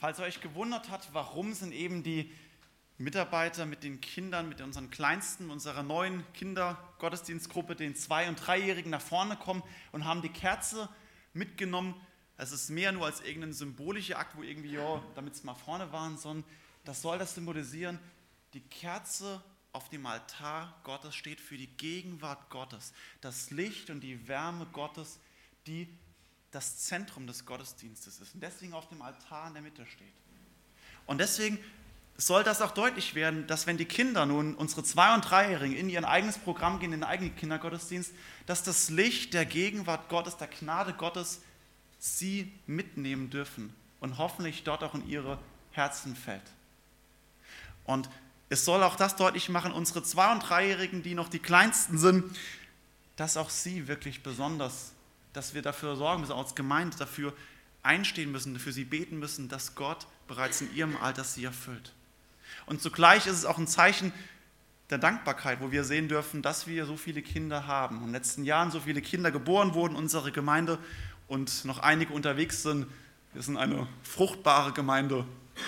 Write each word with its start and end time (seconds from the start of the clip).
Falls 0.00 0.18
ihr 0.18 0.24
euch 0.24 0.40
gewundert 0.40 0.88
habt, 0.88 1.12
warum 1.12 1.52
sind 1.52 1.72
eben 1.72 2.02
die 2.02 2.32
Mitarbeiter 2.96 3.66
mit 3.66 3.82
den 3.82 4.00
Kindern, 4.00 4.48
mit 4.48 4.62
unseren 4.62 4.88
Kleinsten, 4.88 5.50
unserer 5.50 5.82
neuen 5.82 6.24
Kindergottesdienstgruppe, 6.32 7.76
den 7.76 7.94
Zwei- 7.94 8.26
und 8.26 8.36
Dreijährigen 8.36 8.90
nach 8.90 9.02
vorne 9.02 9.36
kommen 9.36 9.62
und 9.92 10.06
haben 10.06 10.22
die 10.22 10.30
Kerze 10.30 10.88
mitgenommen. 11.34 11.94
Es 12.38 12.50
ist 12.50 12.70
mehr 12.70 12.92
nur 12.92 13.04
als 13.04 13.20
irgendein 13.20 13.52
symbolischer 13.52 14.18
Akt, 14.18 14.38
wo 14.38 14.42
irgendwie, 14.42 14.72
ja, 14.72 15.02
damit 15.16 15.36
sie 15.36 15.44
mal 15.44 15.54
vorne 15.54 15.92
waren, 15.92 16.16
sondern 16.16 16.50
das 16.86 17.02
soll 17.02 17.18
das 17.18 17.34
symbolisieren. 17.34 17.98
Die 18.54 18.62
Kerze 18.62 19.42
auf 19.72 19.90
dem 19.90 20.06
Altar 20.06 20.80
Gottes 20.82 21.14
steht 21.14 21.42
für 21.42 21.58
die 21.58 21.76
Gegenwart 21.76 22.48
Gottes, 22.48 22.94
das 23.20 23.50
Licht 23.50 23.90
und 23.90 24.00
die 24.00 24.28
Wärme 24.28 24.64
Gottes, 24.72 25.20
die 25.66 25.94
das 26.50 26.78
Zentrum 26.78 27.26
des 27.26 27.46
Gottesdienstes 27.46 28.20
ist 28.20 28.34
und 28.34 28.42
deswegen 28.42 28.72
auf 28.72 28.88
dem 28.88 29.02
Altar 29.02 29.48
in 29.48 29.54
der 29.54 29.62
Mitte 29.62 29.86
steht. 29.86 30.12
Und 31.06 31.18
deswegen 31.18 31.58
soll 32.16 32.44
das 32.44 32.60
auch 32.60 32.72
deutlich 32.72 33.14
werden, 33.14 33.46
dass 33.46 33.66
wenn 33.66 33.78
die 33.78 33.84
Kinder 33.84 34.26
nun, 34.26 34.54
unsere 34.54 34.84
Zwei- 34.84 35.14
und 35.14 35.22
Dreijährigen, 35.22 35.76
in 35.76 35.88
ihr 35.88 36.06
eigenes 36.06 36.38
Programm 36.38 36.78
gehen, 36.78 36.92
in 36.92 37.00
den 37.00 37.08
eigenen 37.08 37.34
Kindergottesdienst, 37.34 38.12
dass 38.46 38.62
das 38.62 38.90
Licht 38.90 39.32
der 39.32 39.46
Gegenwart 39.46 40.08
Gottes, 40.08 40.36
der 40.36 40.48
Gnade 40.48 40.92
Gottes, 40.92 41.40
sie 41.98 42.52
mitnehmen 42.66 43.30
dürfen 43.30 43.74
und 44.00 44.18
hoffentlich 44.18 44.64
dort 44.64 44.82
auch 44.82 44.94
in 44.94 45.08
ihre 45.08 45.38
Herzen 45.72 46.16
fällt. 46.16 46.42
Und 47.84 48.08
es 48.48 48.64
soll 48.64 48.82
auch 48.82 48.96
das 48.96 49.16
deutlich 49.16 49.48
machen, 49.48 49.72
unsere 49.72 50.02
Zwei- 50.02 50.32
und 50.32 50.40
Dreijährigen, 50.40 51.02
die 51.02 51.14
noch 51.14 51.28
die 51.28 51.38
Kleinsten 51.38 51.98
sind, 51.98 52.36
dass 53.16 53.36
auch 53.36 53.50
sie 53.50 53.86
wirklich 53.86 54.22
besonders, 54.22 54.92
dass 55.32 55.54
wir 55.54 55.62
dafür 55.62 55.96
sorgen 55.96 56.22
müssen, 56.22 56.32
als 56.32 56.54
Gemeinde 56.54 56.96
dafür 56.96 57.32
einstehen 57.82 58.30
müssen, 58.32 58.58
für 58.58 58.72
sie 58.72 58.84
beten 58.84 59.18
müssen, 59.18 59.48
dass 59.48 59.74
Gott 59.74 60.06
bereits 60.28 60.60
in 60.60 60.74
ihrem 60.74 60.96
Alter 60.96 61.24
sie 61.24 61.44
erfüllt. 61.44 61.92
Und 62.66 62.82
zugleich 62.82 63.26
ist 63.26 63.36
es 63.36 63.44
auch 63.44 63.58
ein 63.58 63.66
Zeichen 63.66 64.12
der 64.90 64.98
Dankbarkeit, 64.98 65.60
wo 65.60 65.70
wir 65.70 65.84
sehen 65.84 66.08
dürfen, 66.08 66.42
dass 66.42 66.66
wir 66.66 66.84
so 66.84 66.96
viele 66.96 67.22
Kinder 67.22 67.66
haben. 67.66 67.98
In 67.98 68.02
den 68.06 68.12
letzten 68.12 68.44
Jahren 68.44 68.70
so 68.70 68.80
viele 68.80 69.00
Kinder 69.00 69.30
geboren 69.30 69.74
wurden, 69.74 69.94
unsere 69.94 70.32
Gemeinde 70.32 70.78
und 71.28 71.64
noch 71.64 71.78
einige 71.78 72.12
unterwegs 72.12 72.62
sind. 72.62 72.86
Wir 73.32 73.42
sind 73.42 73.56
eine 73.56 73.86
fruchtbare 74.02 74.72
Gemeinde, 74.72 75.24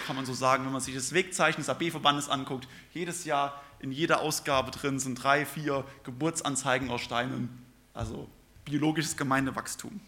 kann 0.06 0.16
man 0.16 0.26
so 0.26 0.34
sagen, 0.34 0.64
wenn 0.64 0.72
man 0.72 0.80
sich 0.80 0.94
das 0.94 1.12
Wegzeichen 1.12 1.60
des 1.60 1.69
AB-Verbandes 1.69 2.28
anguckt. 2.28 2.66
Jedes 2.92 3.24
Jahr 3.24 3.62
in 3.78 3.92
jeder 3.92 4.20
Ausgabe 4.20 4.72
drin 4.72 4.98
sind 4.98 5.22
drei, 5.22 5.47
vier 5.47 5.84
Geburtsanzeigen 6.02 6.91
aus 6.91 7.00
Steinen. 7.00 7.64
Also 7.94 8.28
biologisches 8.64 9.16
Gemeindewachstum. 9.16 10.00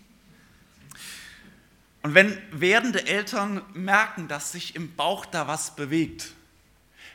Und 2.02 2.14
wenn 2.14 2.36
werdende 2.50 3.06
Eltern 3.06 3.62
merken, 3.72 4.28
dass 4.28 4.52
sich 4.52 4.76
im 4.76 4.94
Bauch 4.94 5.24
da 5.24 5.48
was 5.48 5.74
bewegt, 5.74 6.34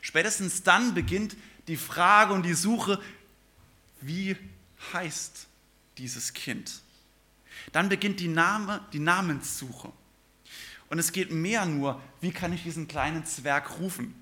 Spätestens 0.02 0.64
dann 0.64 0.94
beginnt 0.94 1.36
die 1.68 1.78
Frage 1.78 2.34
und 2.34 2.44
die 2.44 2.54
Suche, 2.54 3.02
wie 4.02 4.36
heißt 4.94 5.48
dieses 5.98 6.34
Kind? 6.34 6.82
Dann 7.72 7.90
beginnt 7.90 8.20
die, 8.20 8.28
Name, 8.28 8.82
die 8.94 9.00
Namenssuche. 9.00 9.92
Und 10.90 10.98
es 10.98 11.12
geht 11.12 11.32
mehr 11.32 11.66
nur, 11.66 12.02
wie 12.22 12.32
kann 12.32 12.54
ich 12.54 12.64
diesen 12.64 12.88
kleinen 12.88 13.26
Zwerg 13.26 13.80
rufen? 13.80 14.16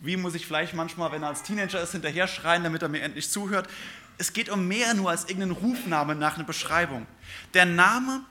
Wie 0.00 0.16
muss 0.16 0.34
ich 0.34 0.46
vielleicht 0.46 0.74
manchmal, 0.74 1.12
wenn 1.12 1.22
er 1.22 1.28
als 1.28 1.44
Teenager 1.44 1.80
ist, 1.80 1.92
hinterher 1.92 2.26
schreien, 2.26 2.64
damit 2.64 2.82
er 2.82 2.88
mir 2.88 3.02
endlich 3.02 3.30
zuhört? 3.30 3.68
Es 4.18 4.32
geht 4.32 4.48
um 4.48 4.68
mehr 4.68 4.94
nur 4.94 5.10
als 5.10 5.24
irgendeinen 5.24 5.52
Rufname 5.52 6.14
nach 6.14 6.36
einer 6.36 6.44
Beschreibung. 6.44 7.06
Der 7.54 7.66
Name, 7.66 8.24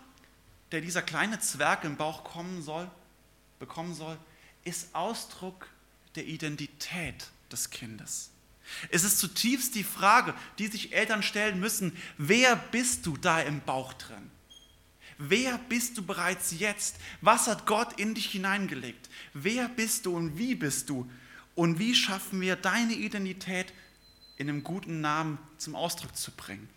der 0.72 0.82
dieser 0.82 1.02
kleine 1.02 1.40
Zwerg 1.40 1.84
im 1.84 1.98
Bauch 1.98 2.24
kommen 2.24 2.62
soll, 2.62 2.90
bekommen 3.60 3.94
soll, 3.94 4.18
ist 4.64 4.94
Ausdruck 4.94 5.68
der 6.16 6.26
Identität 6.26 7.28
des 7.52 7.70
Kindes. 7.70 8.32
Es 8.90 9.04
ist 9.04 9.20
zutiefst 9.20 9.76
die 9.76 9.84
Frage, 9.84 10.34
die 10.58 10.68
sich 10.68 10.94
Eltern 10.94 11.24
stellen 11.24 11.60
müssen, 11.60 11.98
wer 12.18 12.56
bist 12.56 13.06
du 13.06 13.18
da 13.18 13.42
im 13.42 13.62
Bauch 13.62 13.94
drin? 13.94 14.32
Wer 15.18 15.58
bist 15.70 15.98
du 15.98 16.04
bereits 16.04 16.52
jetzt? 16.58 16.96
Was 17.22 17.48
hat 17.48 17.66
Gott 17.68 18.00
in 18.00 18.16
dich 18.16 18.32
hineingelegt? 18.32 19.10
Wer 19.34 19.68
bist 19.70 20.06
du 20.06 20.16
und 20.16 20.38
wie 20.38 20.56
bist 20.56 20.90
du? 20.90 21.10
Und 21.54 21.80
wie 21.80 21.94
schaffen 21.94 22.42
wir 22.42 22.56
deine 22.56 22.94
Identität 22.94 23.74
in 24.42 24.50
einem 24.50 24.64
guten 24.64 25.02
Namen 25.02 25.38
zum 25.58 25.76
Ausdruck 25.76 26.16
zu 26.16 26.32
bringen? 26.32 26.68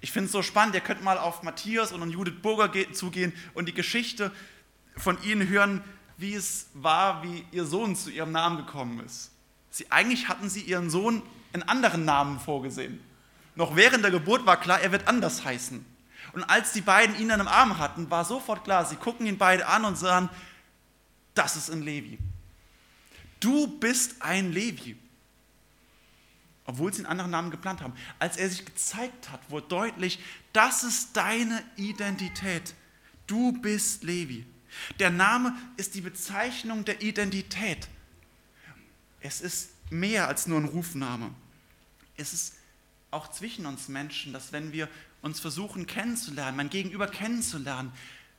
Ich 0.00 0.12
finde 0.12 0.26
es 0.26 0.32
so 0.32 0.42
spannend, 0.42 0.74
ihr 0.74 0.80
könnt 0.80 1.02
mal 1.02 1.18
auf 1.18 1.42
Matthias 1.42 1.90
und 1.92 2.08
Judith 2.10 2.40
Burger 2.40 2.70
zugehen 2.92 3.32
und 3.54 3.66
die 3.66 3.74
Geschichte 3.74 4.30
von 4.96 5.20
ihnen 5.24 5.48
hören, 5.48 5.82
wie 6.16 6.34
es 6.34 6.68
war, 6.74 7.22
wie 7.24 7.44
ihr 7.50 7.64
Sohn 7.64 7.96
zu 7.96 8.10
ihrem 8.10 8.30
Namen 8.30 8.58
gekommen 8.58 9.00
ist. 9.04 9.32
Sie, 9.70 9.90
eigentlich 9.90 10.28
hatten 10.28 10.48
sie 10.48 10.60
ihren 10.60 10.88
Sohn 10.88 11.22
einen 11.52 11.64
anderen 11.64 12.04
Namen 12.04 12.38
vorgesehen. 12.38 13.00
Noch 13.56 13.74
während 13.74 14.04
der 14.04 14.12
Geburt 14.12 14.46
war 14.46 14.60
klar, 14.60 14.80
er 14.80 14.92
wird 14.92 15.08
anders 15.08 15.44
heißen. 15.44 15.84
Und 16.32 16.44
als 16.44 16.72
die 16.72 16.80
beiden 16.80 17.18
ihn 17.18 17.28
dann 17.28 17.40
im 17.40 17.48
Arm 17.48 17.78
hatten, 17.78 18.08
war 18.10 18.24
sofort 18.24 18.62
klar, 18.62 18.84
sie 18.84 18.96
gucken 18.96 19.26
ihn 19.26 19.38
beide 19.38 19.66
an 19.66 19.84
und 19.84 19.98
sagen, 19.98 20.28
das 21.34 21.56
ist 21.56 21.70
ein 21.70 21.82
Levi. 21.82 22.18
Du 23.40 23.66
bist 23.78 24.22
ein 24.22 24.52
Levi. 24.52 24.96
Obwohl 26.66 26.92
sie 26.92 27.00
einen 27.00 27.06
anderen 27.06 27.30
Namen 27.30 27.50
geplant 27.50 27.82
haben. 27.82 27.94
Als 28.18 28.36
er 28.36 28.48
sich 28.48 28.64
gezeigt 28.64 29.30
hat, 29.30 29.50
wurde 29.50 29.68
deutlich, 29.68 30.18
das 30.52 30.82
ist 30.82 31.16
deine 31.16 31.62
Identität. 31.76 32.74
Du 33.26 33.52
bist 33.52 34.02
Levi. 34.02 34.46
Der 34.98 35.10
Name 35.10 35.54
ist 35.76 35.94
die 35.94 36.00
Bezeichnung 36.00 36.84
der 36.84 37.02
Identität. 37.02 37.88
Es 39.20 39.40
ist 39.40 39.70
mehr 39.90 40.28
als 40.28 40.46
nur 40.46 40.60
ein 40.60 40.64
Rufname. 40.64 41.30
Es 42.16 42.32
ist 42.32 42.54
auch 43.10 43.30
zwischen 43.30 43.66
uns 43.66 43.88
Menschen, 43.88 44.32
dass 44.32 44.52
wenn 44.52 44.72
wir 44.72 44.88
uns 45.22 45.40
versuchen 45.40 45.86
kennenzulernen, 45.86 46.56
mein 46.56 46.70
Gegenüber 46.70 47.06
kennenzulernen, 47.06 47.92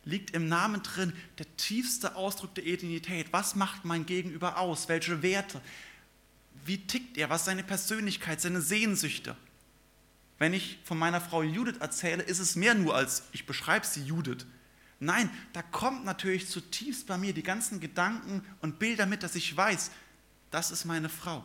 liegt 0.03 0.31
im 0.31 0.47
Namen 0.47 0.84
drin 0.84 1.13
der 1.40 1.57
tiefste 1.57 2.16
Ausdruck 2.16 2.53
der 2.56 2.66
Identität. 2.66 3.28
Was 3.31 3.56
macht 3.56 3.86
mein 3.86 4.06
Gegenüber 4.06 4.57
aus? 4.57 4.88
Welche 4.88 5.22
Werte? 5.24 5.62
Wie 6.65 6.85
tickt 6.87 7.17
er? 7.17 7.29
Was 7.29 7.45
seine 7.45 7.63
Persönlichkeit, 7.63 8.41
seine 8.41 8.61
Sehnsüchte? 8.61 9.37
Wenn 10.37 10.53
ich 10.53 10.79
von 10.83 10.97
meiner 10.97 11.21
Frau 11.21 11.43
Judith 11.43 11.77
erzähle, 11.79 12.23
ist 12.23 12.39
es 12.39 12.55
mehr 12.55 12.73
nur 12.73 12.95
als 12.95 13.23
ich 13.31 13.45
beschreibe 13.45 13.85
sie 13.85 14.03
Judith. 14.03 14.45
Nein, 14.99 15.29
da 15.53 15.61
kommt 15.61 16.05
natürlich 16.05 16.49
zutiefst 16.49 17.05
bei 17.07 17.17
mir 17.17 17.33
die 17.33 17.43
ganzen 17.43 17.79
Gedanken 17.79 18.43
und 18.61 18.79
Bilder 18.79 19.05
mit, 19.05 19.23
dass 19.23 19.35
ich 19.35 19.55
weiß, 19.55 19.91
das 20.51 20.71
ist 20.71 20.85
meine 20.85 21.09
Frau. 21.09 21.43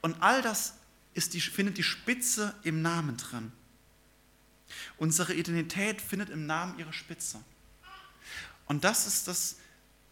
Und 0.00 0.22
all 0.22 0.42
das 0.42 0.74
die, 1.14 1.40
findet 1.40 1.76
die 1.78 1.82
Spitze 1.82 2.54
im 2.62 2.82
Namen 2.82 3.16
drin. 3.16 3.52
Unsere 4.96 5.34
Identität 5.34 6.00
findet 6.00 6.30
im 6.30 6.46
Namen 6.46 6.78
ihre 6.78 6.92
Spitze. 6.92 7.42
Und 8.66 8.84
das 8.84 9.06
ist 9.06 9.26
das, 9.26 9.56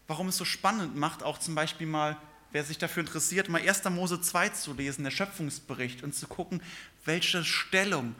warum 0.07 0.27
es 0.27 0.37
so 0.37 0.43
spannend 0.43 0.95
macht, 0.95 1.23
auch 1.23 1.37
zum 1.37 1.55
Beispiel 1.55 1.87
mal, 1.87 2.17
wer 2.51 2.63
sich 2.63 2.77
dafür 2.77 3.01
interessiert, 3.01 3.49
mal 3.49 3.61
1. 3.61 3.83
Mose 3.85 4.21
2 4.21 4.49
zu 4.49 4.73
lesen, 4.73 5.03
der 5.03 5.11
Schöpfungsbericht, 5.11 6.03
und 6.03 6.15
zu 6.15 6.27
gucken, 6.27 6.61
welche 7.05 7.43
Stellung 7.43 8.15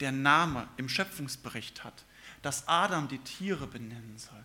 der 0.00 0.12
Name 0.12 0.68
im 0.76 0.88
Schöpfungsbericht 0.88 1.84
hat 1.84 2.04
dass 2.44 2.68
Adam 2.68 3.08
die 3.08 3.18
Tiere 3.18 3.66
benennen 3.66 4.18
soll, 4.18 4.44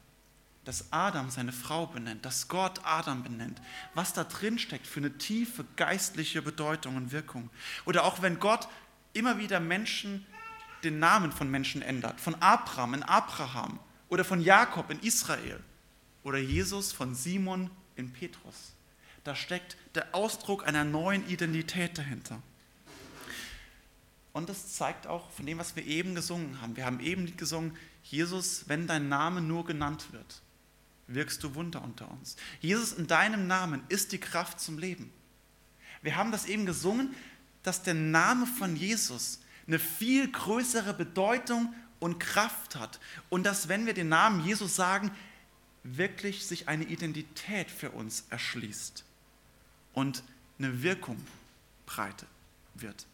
dass 0.63 0.91
Adam 0.93 1.29
seine 1.29 1.51
Frau 1.51 1.85
benennt, 1.85 2.25
dass 2.25 2.47
Gott 2.47 2.79
Adam 2.85 3.23
benennt, 3.23 3.61
was 3.93 4.13
da 4.13 4.23
drin 4.23 4.57
steckt 4.57 4.87
für 4.87 5.01
eine 5.01 5.17
tiefe 5.17 5.65
geistliche 5.75 6.41
Bedeutung 6.41 6.95
und 6.95 7.11
Wirkung. 7.11 7.49
Oder 7.83 8.05
auch 8.05 8.21
wenn 8.21 8.39
Gott 8.39 8.69
immer 9.11 9.37
wieder 9.37 9.59
Menschen 9.59 10.25
den 10.85 10.99
Namen 10.99 11.33
von 11.33 11.51
Menschen 11.51 11.81
ändert, 11.81 12.21
von 12.21 12.35
Abraham 12.35 12.93
in 12.93 13.03
Abraham 13.03 13.79
oder 14.07 14.23
von 14.23 14.39
Jakob 14.39 14.89
in 14.91 14.99
Israel 15.01 15.59
oder 16.23 16.37
Jesus 16.37 16.93
von 16.93 17.13
Simon 17.13 17.69
in 17.97 18.13
Petrus. 18.13 18.73
Da 19.23 19.35
steckt 19.35 19.77
der 19.95 20.15
Ausdruck 20.15 20.67
einer 20.67 20.83
neuen 20.83 21.27
Identität 21.27 21.97
dahinter. 21.97 22.41
Und 24.31 24.47
das 24.47 24.73
zeigt 24.73 25.07
auch 25.07 25.29
von 25.31 25.45
dem, 25.45 25.57
was 25.57 25.75
wir 25.75 25.85
eben 25.85 26.15
gesungen 26.15 26.61
haben. 26.61 26.77
Wir 26.77 26.85
haben 26.85 26.99
eben 26.99 27.35
gesungen, 27.35 27.75
Jesus, 28.03 28.65
wenn 28.67 28.87
dein 28.87 29.09
Name 29.09 29.41
nur 29.41 29.65
genannt 29.65 30.07
wird, 30.11 30.41
wirkst 31.07 31.43
du 31.43 31.55
Wunder 31.55 31.81
unter 31.83 32.09
uns. 32.09 32.35
Jesus, 32.61 32.93
in 32.93 33.07
deinem 33.07 33.47
Namen 33.47 33.83
ist 33.89 34.11
die 34.11 34.19
Kraft 34.19 34.59
zum 34.59 34.77
Leben. 34.77 35.11
Wir 36.01 36.15
haben 36.15 36.31
das 36.31 36.45
eben 36.45 36.65
gesungen, 36.65 37.13
dass 37.63 37.83
der 37.83 37.95
Name 37.95 38.45
von 38.45 38.75
Jesus 38.75 39.39
eine 39.67 39.79
viel 39.79 40.31
größere 40.31 40.93
Bedeutung 40.93 41.73
und 41.99 42.19
Kraft 42.19 42.75
hat. 42.75 42.99
Und 43.29 43.43
dass, 43.45 43.67
wenn 43.67 43.85
wir 43.85 43.93
den 43.93 44.09
Namen 44.09 44.45
Jesus 44.45 44.75
sagen, 44.75 45.11
wirklich 45.83 46.45
sich 46.45 46.67
eine 46.67 46.85
Identität 46.85 47.69
für 47.69 47.91
uns 47.91 48.25
erschließt 48.29 49.03
und 49.99 50.23
eine 50.57 50.81
Wirkung 50.81 51.17
breit 51.85 52.25
wird. 52.73 53.05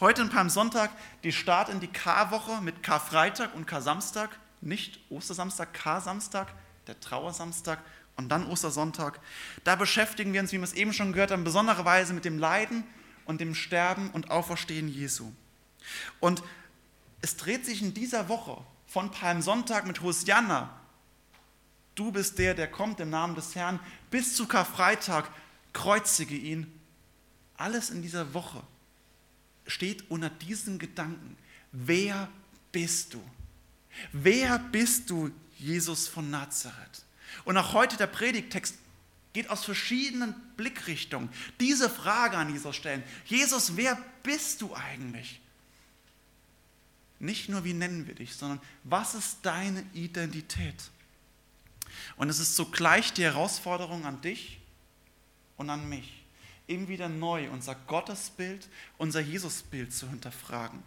Heute 0.00 0.22
und 0.22 0.30
Palmsonntag 0.30 0.90
die 1.22 1.30
Start 1.30 1.68
in 1.68 1.78
die 1.78 1.86
Karwoche 1.86 2.60
mit 2.62 2.82
Karfreitag 2.82 3.54
und 3.54 3.66
Kar-Samstag, 3.66 4.30
nicht 4.60 4.98
Ostersamstag, 5.08 5.72
Kar-Samstag, 5.72 6.52
der 6.88 6.98
Trauersamstag 6.98 7.78
und 8.16 8.28
dann 8.30 8.48
Ostersonntag. 8.48 9.20
Da 9.62 9.76
beschäftigen 9.76 10.32
wir 10.32 10.40
uns, 10.40 10.50
wie 10.50 10.58
wir 10.58 10.64
es 10.64 10.72
eben 10.72 10.92
schon 10.92 11.12
gehört 11.12 11.30
haben, 11.30 11.40
in 11.40 11.44
besonderer 11.44 11.84
Weise 11.84 12.12
mit 12.12 12.24
dem 12.24 12.40
Leiden 12.40 12.82
und 13.24 13.40
dem 13.40 13.54
Sterben 13.54 14.10
und 14.10 14.32
Auferstehen 14.32 14.88
Jesu. 14.88 15.30
Und 16.18 16.42
es 17.20 17.36
dreht 17.36 17.64
sich 17.64 17.82
in 17.82 17.94
dieser 17.94 18.28
Woche 18.28 18.60
von 18.88 19.12
Palmsonntag 19.12 19.86
mit 19.86 20.02
Hosianna, 20.02 20.70
du 21.94 22.10
bist 22.10 22.38
der, 22.38 22.54
der 22.54 22.70
kommt 22.70 23.00
im 23.00 23.10
Namen 23.10 23.34
des 23.34 23.54
Herrn, 23.54 23.78
bis 24.10 24.34
zu 24.34 24.46
Karfreitag, 24.46 25.30
kreuzige 25.74 26.34
ihn. 26.34 26.66
Alles 27.58 27.90
in 27.90 28.00
dieser 28.00 28.32
Woche 28.32 28.62
steht 29.66 30.10
unter 30.10 30.30
diesem 30.30 30.78
Gedanken. 30.78 31.36
Wer 31.72 32.28
bist 32.72 33.12
du? 33.12 33.22
Wer 34.12 34.58
bist 34.58 35.10
du, 35.10 35.30
Jesus 35.58 36.08
von 36.08 36.30
Nazareth? 36.30 37.04
Und 37.44 37.56
auch 37.58 37.74
heute 37.74 37.96
der 37.96 38.06
Predigtext 38.06 38.76
geht 39.32 39.50
aus 39.50 39.64
verschiedenen 39.64 40.34
Blickrichtungen 40.56 41.28
diese 41.60 41.90
Frage 41.90 42.36
an 42.36 42.52
Jesus 42.52 42.76
stellen. 42.76 43.02
Jesus, 43.26 43.76
wer 43.76 43.98
bist 44.22 44.62
du 44.62 44.74
eigentlich? 44.74 45.40
Nicht 47.18 47.48
nur, 47.48 47.64
wie 47.64 47.74
nennen 47.74 48.06
wir 48.06 48.14
dich, 48.14 48.34
sondern 48.34 48.60
was 48.84 49.14
ist 49.14 49.38
deine 49.42 49.84
Identität? 49.92 50.90
Und 52.16 52.28
es 52.28 52.38
ist 52.38 52.56
zugleich 52.56 53.12
die 53.12 53.22
Herausforderung 53.22 54.04
an 54.04 54.20
dich 54.20 54.58
und 55.56 55.70
an 55.70 55.88
mich, 55.88 56.24
eben 56.68 56.88
wieder 56.88 57.08
neu 57.08 57.50
unser 57.50 57.74
Gottesbild, 57.74 58.68
unser 58.98 59.20
Jesusbild 59.20 59.92
zu 59.92 60.08
hinterfragen. 60.08 60.82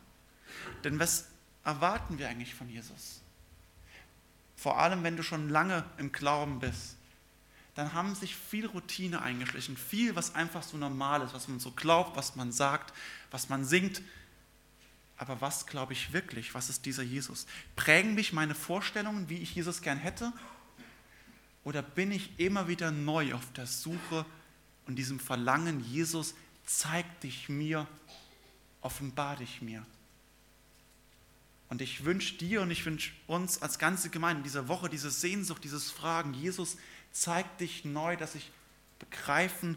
Denn 0.83 0.99
was 0.99 1.27
erwarten 1.63 2.17
wir 2.17 2.29
eigentlich 2.29 2.55
von 2.55 2.69
Jesus? 2.69 3.21
Vor 4.55 4.79
allem, 4.79 5.03
wenn 5.03 5.17
du 5.17 5.23
schon 5.23 5.49
lange 5.49 5.85
im 5.97 6.11
Glauben 6.11 6.59
bist, 6.59 6.97
dann 7.75 7.93
haben 7.93 8.15
sich 8.15 8.35
viel 8.35 8.65
Routine 8.65 9.21
eingeschlichen, 9.21 9.77
viel, 9.77 10.15
was 10.15 10.33
einfach 10.33 10.63
so 10.63 10.77
normal 10.77 11.21
ist, 11.21 11.35
was 11.35 11.47
man 11.47 11.59
so 11.59 11.69
glaubt, 11.71 12.17
was 12.17 12.35
man 12.35 12.51
sagt, 12.51 12.91
was 13.29 13.49
man 13.49 13.63
singt. 13.63 14.01
Aber 15.15 15.41
was 15.41 15.67
glaube 15.67 15.93
ich 15.93 16.11
wirklich? 16.11 16.55
Was 16.55 16.69
ist 16.69 16.87
dieser 16.87 17.03
Jesus? 17.03 17.45
Prägen 17.75 18.15
mich 18.15 18.33
meine 18.33 18.55
Vorstellungen, 18.55 19.29
wie 19.29 19.37
ich 19.37 19.53
Jesus 19.53 19.83
gern 19.83 19.99
hätte? 19.99 20.33
Oder 21.63 21.83
bin 21.83 22.11
ich 22.11 22.39
immer 22.39 22.67
wieder 22.67 22.91
neu 22.91 23.35
auf 23.35 23.53
der 23.53 23.67
Suche 23.67 24.25
und 24.87 24.95
diesem 24.95 25.19
Verlangen, 25.19 25.79
Jesus, 25.81 26.33
zeig 26.65 27.19
dich 27.21 27.49
mir, 27.49 27.87
offenbar 28.81 29.35
dich 29.35 29.61
mir? 29.61 29.85
Und 31.69 31.81
ich 31.81 32.05
wünsche 32.05 32.35
dir 32.35 32.61
und 32.61 32.71
ich 32.71 32.85
wünsche 32.85 33.11
uns 33.27 33.61
als 33.61 33.77
ganze 33.77 34.09
Gemeinde 34.09 34.39
in 34.39 34.43
dieser 34.43 34.69
Woche 34.69 34.89
diese 34.89 35.11
Sehnsucht, 35.11 35.63
dieses 35.63 35.91
Fragen, 35.91 36.33
Jesus, 36.33 36.77
zeig 37.11 37.57
dich 37.57 37.83
neu, 37.83 38.15
dass 38.15 38.35
ich 38.35 38.51
begreifen 38.99 39.75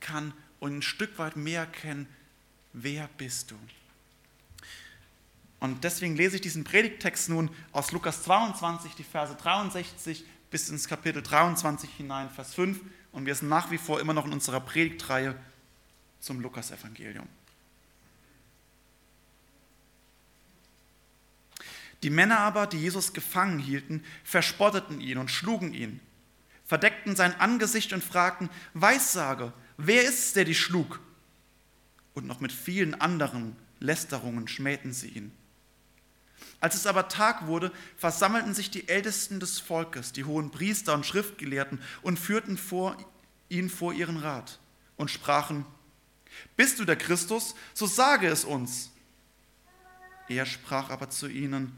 kann 0.00 0.32
und 0.58 0.78
ein 0.78 0.82
Stück 0.82 1.18
weit 1.18 1.36
mehr 1.36 1.66
kennen, 1.66 2.08
wer 2.72 3.08
bist 3.18 3.50
du? 3.50 3.58
Und 5.60 5.84
deswegen 5.84 6.16
lese 6.16 6.36
ich 6.36 6.42
diesen 6.42 6.64
Predigtext 6.64 7.28
nun 7.28 7.50
aus 7.70 7.92
Lukas 7.92 8.22
22, 8.24 8.94
die 8.94 9.04
Verse 9.04 9.34
63 9.34 10.24
bis 10.50 10.68
ins 10.70 10.88
Kapitel 10.88 11.22
23 11.22 11.88
hinein, 11.90 12.30
Vers 12.30 12.54
5. 12.54 12.80
Und 13.12 13.26
wir 13.26 13.34
sind 13.34 13.48
nach 13.48 13.70
wie 13.70 13.78
vor 13.78 14.00
immer 14.00 14.14
noch 14.14 14.26
in 14.26 14.32
unserer 14.32 14.60
Predigtreihe 14.60 15.34
zum 16.20 16.40
Lukasevangelium. 16.40 17.28
Die 22.02 22.10
Männer 22.10 22.40
aber, 22.40 22.66
die 22.66 22.78
Jesus 22.78 23.12
gefangen 23.12 23.58
hielten, 23.58 24.02
verspotteten 24.24 25.00
ihn 25.00 25.18
und 25.18 25.30
schlugen 25.30 25.72
ihn, 25.72 26.00
verdeckten 26.66 27.14
sein 27.14 27.38
Angesicht 27.38 27.92
und 27.92 28.02
fragten, 28.02 28.50
Weissage, 28.74 29.52
wer 29.76 30.02
ist 30.02 30.18
es, 30.18 30.32
der 30.32 30.44
dich 30.44 30.60
schlug? 30.60 31.00
Und 32.14 32.26
noch 32.26 32.40
mit 32.40 32.50
vielen 32.50 33.00
anderen 33.00 33.56
Lästerungen 33.78 34.48
schmähten 34.48 34.92
sie 34.92 35.08
ihn. 35.08 35.32
Als 36.60 36.74
es 36.74 36.86
aber 36.86 37.08
Tag 37.08 37.46
wurde, 37.46 37.72
versammelten 37.96 38.54
sich 38.54 38.70
die 38.70 38.88
Ältesten 38.88 39.40
des 39.40 39.58
Volkes, 39.58 40.12
die 40.12 40.24
hohen 40.24 40.50
Priester 40.50 40.94
und 40.94 41.06
Schriftgelehrten, 41.06 41.80
und 42.02 42.18
führten 42.18 42.56
vor 42.56 42.96
ihn 43.48 43.68
vor 43.68 43.92
ihren 43.92 44.16
Rat 44.16 44.58
und 44.96 45.10
sprachen, 45.10 45.66
Bist 46.56 46.78
du 46.78 46.84
der 46.84 46.96
Christus, 46.96 47.54
so 47.74 47.86
sage 47.86 48.28
es 48.28 48.44
uns. 48.44 48.90
Er 50.28 50.46
sprach 50.46 50.90
aber 50.90 51.10
zu 51.10 51.28
ihnen, 51.28 51.76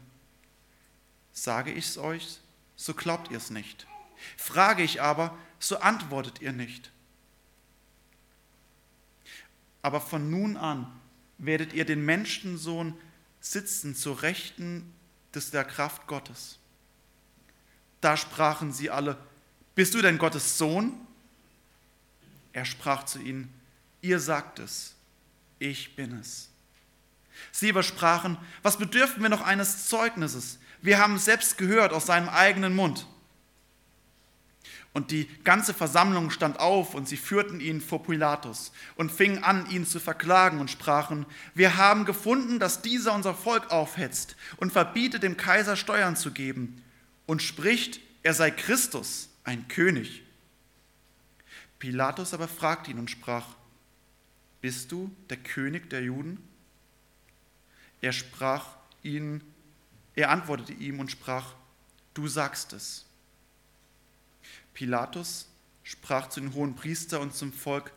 Sage 1.33 1.71
ich 1.71 1.89
es 1.89 1.97
euch, 1.97 2.39
so 2.77 2.93
glaubt 2.93 3.29
ihr 3.31 3.37
es 3.37 3.49
nicht. 3.49 3.87
Frage 4.37 4.83
ich 4.83 5.01
aber, 5.01 5.37
so 5.59 5.79
antwortet 5.79 6.41
ihr 6.41 6.53
nicht. 6.53 6.91
Aber 9.81 9.99
von 9.99 10.29
nun 10.29 10.55
an 10.55 10.87
werdet 11.37 11.73
ihr 11.73 11.85
den 11.85 12.05
Menschensohn 12.05 12.97
sitzen 13.45 13.95
zur 13.95 14.23
Rechten 14.23 14.91
des 15.33 15.51
der 15.51 15.63
Kraft 15.63 16.07
Gottes. 16.07 16.57
Da 18.01 18.17
sprachen 18.17 18.73
sie 18.73 18.89
alle, 18.89 19.17
bist 19.75 19.93
du 19.93 20.01
denn 20.01 20.17
Gottes 20.17 20.57
Sohn? 20.57 20.93
Er 22.53 22.65
sprach 22.65 23.03
zu 23.03 23.19
ihnen, 23.19 23.53
ihr 24.01 24.19
sagt 24.19 24.59
es, 24.59 24.95
ich 25.59 25.95
bin 25.95 26.17
es. 26.19 26.49
Sie 27.51 27.69
aber 27.69 27.83
sprachen, 27.83 28.37
was 28.63 28.77
bedürfen 28.77 29.21
wir 29.21 29.29
noch 29.29 29.41
eines 29.41 29.87
Zeugnisses? 29.87 30.57
Wir 30.81 30.99
haben 30.99 31.15
es 31.15 31.25
selbst 31.25 31.57
gehört 31.57 31.93
aus 31.93 32.07
seinem 32.07 32.29
eigenen 32.29 32.75
Mund. 32.75 33.05
Und 34.95 35.11
die 35.11 35.27
ganze 35.43 35.73
Versammlung 35.73 36.31
stand 36.31 36.57
auf 36.61 36.93
und 36.93 37.05
sie 37.09 37.17
führten 37.17 37.59
ihn 37.59 37.81
vor 37.81 38.01
Pilatus 38.01 38.71
und 38.95 39.11
fingen 39.11 39.43
an, 39.43 39.69
ihn 39.69 39.85
zu 39.85 39.99
verklagen 39.99 40.61
und 40.61 40.71
sprachen, 40.71 41.25
wir 41.53 41.75
haben 41.75 42.05
gefunden, 42.05 42.59
dass 42.59 42.81
dieser 42.81 43.13
unser 43.13 43.33
Volk 43.33 43.71
aufhetzt 43.71 44.37
und 44.55 44.71
verbietet 44.71 45.21
dem 45.21 45.35
Kaiser 45.35 45.75
Steuern 45.75 46.15
zu 46.15 46.31
geben 46.31 46.81
und 47.25 47.41
spricht, 47.41 47.99
er 48.23 48.33
sei 48.33 48.51
Christus, 48.51 49.27
ein 49.43 49.67
König. 49.67 50.23
Pilatus 51.77 52.33
aber 52.33 52.47
fragte 52.47 52.91
ihn 52.91 52.99
und 52.99 53.11
sprach, 53.11 53.47
bist 54.61 54.93
du 54.93 55.13
der 55.29 55.37
König 55.37 55.89
der 55.89 56.03
Juden? 56.03 56.41
Er 57.99 58.13
sprach 58.13 58.77
ihn, 59.03 59.41
er 60.15 60.29
antwortete 60.29 60.71
ihm 60.71 61.01
und 61.01 61.11
sprach, 61.11 61.53
du 62.13 62.29
sagst 62.29 62.71
es. 62.71 63.04
Pilatus 64.75 65.47
sprach 65.83 66.29
zu 66.29 66.41
den 66.41 66.53
hohen 66.53 66.75
Priester 66.75 67.19
und 67.19 67.33
zum 67.33 67.51
Volk, 67.51 67.91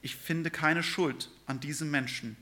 ich 0.00 0.16
finde 0.16 0.50
keine 0.50 0.82
Schuld 0.82 1.30
an 1.46 1.60
diesem 1.60 1.90
Menschen. 1.90 2.36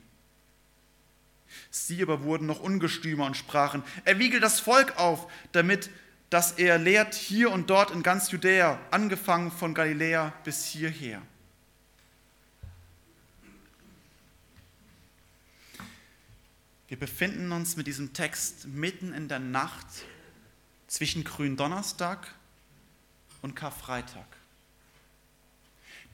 Sie 1.71 2.01
aber 2.01 2.23
wurden 2.23 2.45
noch 2.45 2.59
ungestümer 2.59 3.25
und 3.25 3.35
sprachen, 3.35 3.83
er 4.03 4.19
wiegelt 4.19 4.43
das 4.43 4.59
Volk 4.59 4.97
auf, 4.97 5.31
damit, 5.51 5.89
dass 6.29 6.53
er 6.53 6.77
lehrt 6.77 7.15
hier 7.15 7.51
und 7.51 7.69
dort 7.69 7.91
in 7.91 8.03
ganz 8.03 8.31
Judäa, 8.31 8.79
angefangen 8.91 9.51
von 9.51 9.73
Galiläa 9.73 10.33
bis 10.43 10.65
hierher. 10.65 11.21
Wir 16.87 16.99
befinden 16.99 17.51
uns 17.51 17.77
mit 17.77 17.87
diesem 17.87 18.13
Text 18.13 18.67
mitten 18.67 19.13
in 19.13 19.27
der 19.27 19.39
Nacht 19.39 19.87
zwischen 20.87 21.23
Gründonnerstag 21.23 22.34
und 23.45 23.55
Karfreitag. 23.55 24.25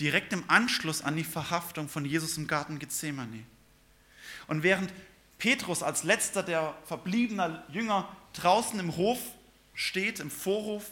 Direkt 0.02 0.34
im 0.34 0.44
Anschluss 0.50 1.02
an 1.02 1.16
die 1.16 1.24
Verhaftung 1.24 1.88
von 1.88 2.04
Jesus 2.04 2.38
im 2.38 2.46
Garten 2.46 2.78
Gethsemane. 2.78 3.46
Und 4.48 4.64
während 4.64 4.94
Petrus 5.38 5.82
als 5.82 6.04
letzter 6.04 6.44
der 6.44 6.76
verbliebenen 6.84 7.58
Jünger 7.70 8.10
draußen 8.34 8.78
im 8.80 8.98
Hof 8.98 9.20
steht, 9.74 10.20
im 10.20 10.30
Vorhof 10.30 10.92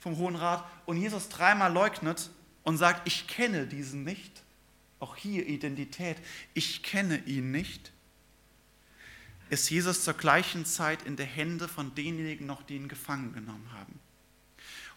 vom 0.00 0.16
Hohen 0.16 0.34
Rat, 0.34 0.64
und 0.86 1.00
Jesus 1.00 1.28
dreimal 1.28 1.72
leugnet 1.72 2.30
und 2.64 2.78
sagt, 2.78 3.06
ich 3.06 3.28
kenne 3.28 3.66
diesen 3.66 4.02
nicht, 4.02 4.42
auch 4.98 5.14
hier 5.14 5.46
Identität, 5.46 6.16
ich 6.52 6.82
kenne 6.82 7.18
ihn 7.26 7.52
nicht, 7.52 7.92
ist 9.50 9.70
Jesus 9.70 10.02
zur 10.02 10.14
gleichen 10.14 10.66
Zeit 10.66 11.04
in 11.04 11.14
der 11.14 11.26
Hände 11.26 11.68
von 11.68 11.94
denjenigen 11.94 12.46
noch, 12.46 12.64
die 12.64 12.74
ihn 12.74 12.88
gefangen 12.88 13.32
genommen 13.32 13.70
haben. 13.72 14.00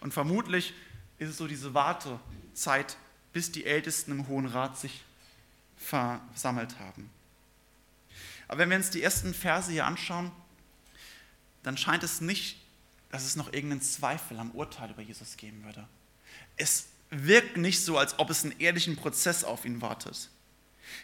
Und 0.00 0.12
vermutlich 0.12 0.74
ist 1.18 1.30
es 1.30 1.36
so 1.36 1.46
diese 1.46 1.74
Wartezeit, 1.74 2.96
bis 3.32 3.52
die 3.52 3.66
Ältesten 3.66 4.12
im 4.12 4.28
Hohen 4.28 4.46
Rat 4.46 4.78
sich 4.78 5.02
versammelt 5.76 6.78
haben. 6.78 7.10
Aber 8.48 8.58
wenn 8.58 8.70
wir 8.70 8.76
uns 8.76 8.90
die 8.90 9.02
ersten 9.02 9.32
Verse 9.32 9.70
hier 9.70 9.86
anschauen, 9.86 10.32
dann 11.62 11.76
scheint 11.76 12.02
es 12.02 12.20
nicht, 12.20 12.58
dass 13.10 13.24
es 13.24 13.36
noch 13.36 13.52
irgendeinen 13.52 13.82
Zweifel 13.82 14.38
am 14.38 14.50
Urteil 14.52 14.90
über 14.90 15.02
Jesus 15.02 15.36
geben 15.36 15.64
würde. 15.64 15.86
Es 16.56 16.86
wirkt 17.10 17.56
nicht 17.56 17.84
so, 17.84 17.98
als 17.98 18.18
ob 18.18 18.30
es 18.30 18.44
einen 18.44 18.58
ehrlichen 18.58 18.96
Prozess 18.96 19.44
auf 19.44 19.64
ihn 19.64 19.80
wartet. 19.80 20.30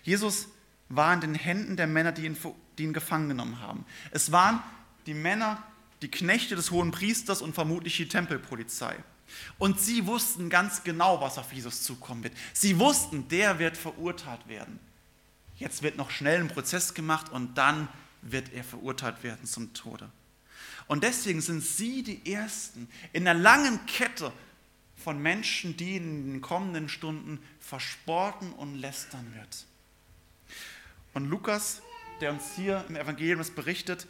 Jesus 0.02 0.48
war 0.88 1.12
in 1.14 1.20
den 1.20 1.34
Händen 1.34 1.76
der 1.76 1.86
Männer, 1.86 2.12
die 2.12 2.26
ihn, 2.26 2.36
die 2.78 2.84
ihn 2.84 2.92
gefangen 2.92 3.28
genommen 3.28 3.60
haben. 3.60 3.84
Es 4.12 4.32
waren 4.32 4.62
die 5.06 5.14
Männer, 5.14 5.62
die 6.02 6.10
Knechte 6.10 6.56
des 6.56 6.70
hohen 6.70 6.90
Priesters 6.90 7.42
und 7.42 7.54
vermutlich 7.54 7.96
die 7.96 8.08
Tempelpolizei. 8.08 8.96
Und 9.58 9.80
sie 9.80 10.06
wussten 10.06 10.50
ganz 10.50 10.84
genau, 10.84 11.20
was 11.20 11.38
auf 11.38 11.52
Jesus 11.52 11.82
zukommen 11.82 12.22
wird. 12.24 12.34
Sie 12.52 12.78
wussten, 12.78 13.28
der 13.28 13.58
wird 13.58 13.76
verurteilt 13.76 14.46
werden. 14.46 14.78
Jetzt 15.56 15.82
wird 15.82 15.96
noch 15.96 16.10
schnell 16.10 16.40
ein 16.40 16.48
Prozess 16.48 16.94
gemacht 16.94 17.32
und 17.32 17.56
dann 17.56 17.88
wird 18.22 18.52
er 18.52 18.62
verurteilt 18.62 19.22
werden 19.22 19.46
zum 19.46 19.72
Tode. 19.72 20.10
Und 20.86 21.02
deswegen 21.02 21.40
sind 21.40 21.62
sie 21.62 22.02
die 22.02 22.32
Ersten 22.32 22.88
in 23.12 23.26
einer 23.26 23.38
langen 23.38 23.84
Kette 23.86 24.32
von 24.96 25.20
Menschen, 25.20 25.76
die 25.76 25.96
in 25.96 26.32
den 26.32 26.40
kommenden 26.40 26.88
Stunden 26.88 27.40
versporten 27.60 28.52
und 28.52 28.76
lästern 28.76 29.34
wird. 29.34 29.66
Und 31.14 31.28
Lukas, 31.28 31.82
der 32.20 32.32
uns 32.32 32.44
hier 32.54 32.84
im 32.88 32.96
Evangelium 32.96 33.42
berichtet, 33.54 34.06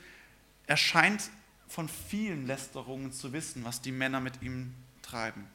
erscheint 0.67 1.31
von 1.77 1.91
vielen 1.91 2.47
Lästerungen 2.47 3.13
zu 3.13 3.35
wissen, 3.35 3.63
was 3.63 3.83
die 3.83 3.93
Männer 3.93 4.19
mit 4.19 4.41
ihm 4.41 4.73
treiben. 5.03 5.47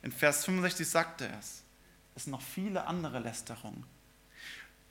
In 0.00 0.12
Vers 0.12 0.44
65 0.44 0.88
sagte 0.88 1.26
er 1.26 1.36
es. 1.36 1.64
Es 2.14 2.24
sind 2.24 2.30
noch 2.30 2.42
viele 2.42 2.86
andere 2.86 3.18
Lästerungen. 3.18 3.82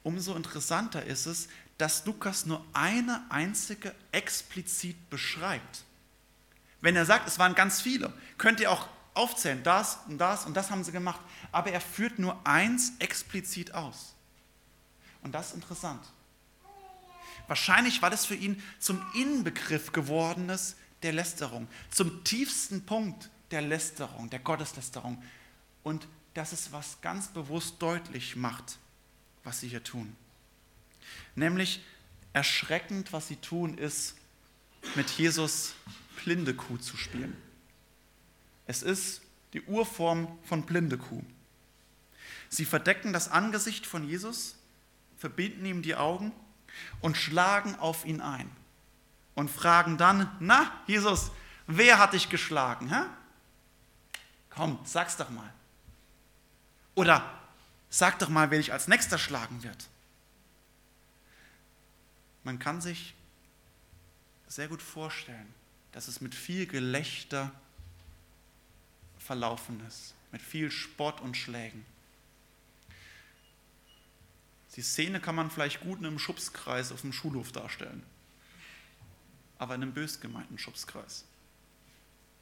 Umso 0.04 0.36
interessanter 0.36 1.06
ist 1.06 1.26
es, 1.26 1.48
dass 1.78 2.06
Lukas 2.06 2.46
nur 2.46 2.66
eine 2.74 3.24
einzige 3.30 3.96
explizit 4.12 5.10
beschreibt. 5.10 5.86
Wenn 6.82 6.98
er 6.98 7.06
sagt, 7.06 7.30
es 7.30 7.40
waren 7.40 7.56
ganz 7.56 7.80
viele, 7.80 8.12
könnt 8.38 8.60
ihr 8.60 8.72
auch 8.72 8.90
aufzählen, 9.14 9.64
das 9.64 10.00
und 10.10 10.18
das 10.18 10.46
und 10.46 10.58
das 10.58 10.70
haben 10.70 10.84
sie 10.84 10.92
gemacht, 10.92 11.22
aber 11.54 11.72
er 11.72 11.80
führt 11.80 12.20
nur 12.20 12.46
eins 12.46 12.92
explizit 13.00 13.74
aus. 13.74 14.16
Und 15.22 15.32
das 15.32 15.48
ist 15.48 15.56
interessant. 15.56 16.02
Wahrscheinlich 17.52 18.02
war 18.02 18.10
das 18.10 18.26
für 18.26 18.36
ihn 18.36 18.64
zum 18.80 19.06
Inbegriff 19.14 19.92
gewordenes 19.92 20.78
der 21.04 21.12
Lästerung, 21.12 21.68
zum 21.90 22.24
tiefsten 22.24 22.86
Punkt 22.86 23.30
der 23.52 23.62
Lästerung, 23.62 24.30
der 24.30 24.40
Gotteslästerung. 24.40 25.22
Und 25.84 26.08
dass 26.34 26.54
es 26.54 26.72
was 26.72 27.02
ganz 27.02 27.28
bewusst 27.28 27.82
deutlich 27.82 28.38
macht, 28.38 28.78
was 29.44 29.60
sie 29.60 29.68
hier 29.68 29.84
tun. 29.84 30.16
Nämlich 31.36 31.84
erschreckend, 32.32 33.12
was 33.12 33.28
sie 33.28 33.36
tun, 33.36 33.78
ist, 33.78 34.16
mit 34.96 35.10
Jesus 35.10 35.74
blinde 36.24 36.54
Kuh 36.54 36.78
zu 36.78 36.96
spielen. 36.96 37.36
Es 38.66 38.82
ist 38.82 39.24
die 39.52 39.64
Urform 39.64 40.40
von 40.44 40.66
blinde 40.66 40.98
Kuh. 40.98 41.26
Sie 42.48 42.64
verdecken 42.64 43.12
das 43.12 43.28
Angesicht 43.28 43.86
von 43.86 44.08
Jesus, 44.08 44.56
verbinden 45.18 45.66
ihm 45.66 45.82
die 45.82 45.96
Augen 45.96 46.32
und 47.02 47.18
schlagen 47.18 47.76
auf 47.76 48.06
ihn 48.06 48.22
ein 48.22 48.50
und 49.36 49.50
fragen 49.50 49.98
dann, 49.98 50.30
na 50.40 50.72
Jesus, 50.88 51.32
wer 51.68 52.00
hat 52.00 52.14
dich 52.14 52.30
geschlagen? 52.30 52.90
Hä? 52.90 53.04
Komm, 54.50 54.80
sag's 54.84 55.18
doch 55.18 55.30
mal. 55.30 55.52
Oder 56.96 57.24
sag 57.90 58.20
doch 58.20 58.30
mal, 58.30 58.52
wer 58.52 58.58
dich 58.58 58.74
als 58.74 58.88
nächster 58.88 59.18
schlagen 59.18 59.64
wird. 59.64 59.88
Man 62.44 62.60
kann 62.60 62.82
sich 62.82 63.14
sehr 64.48 64.68
gut 64.68 64.82
vorstellen, 64.82 65.54
dass 65.92 66.08
es 66.08 66.22
mit 66.22 66.36
viel 66.36 66.66
Gelächter 66.66 67.52
verlaufen 69.20 69.86
ist, 69.88 70.14
mit 70.32 70.42
viel 70.42 70.72
Spott 70.72 71.22
und 71.22 71.38
Schlägen. 71.38 71.86
Die 74.76 74.82
Szene 74.82 75.20
kann 75.20 75.36
man 75.36 75.52
vielleicht 75.52 75.82
gut 75.82 76.00
in 76.00 76.06
einem 76.06 76.20
Schubskreis 76.20 76.92
auf 76.92 77.02
dem 77.02 77.12
Schulhof 77.12 77.52
darstellen, 77.52 78.04
aber 79.58 79.76
in 79.76 79.84
einem 79.84 79.94
bös 79.94 80.22
gemeinten 80.22 80.58
Schubskreis. 80.58 81.26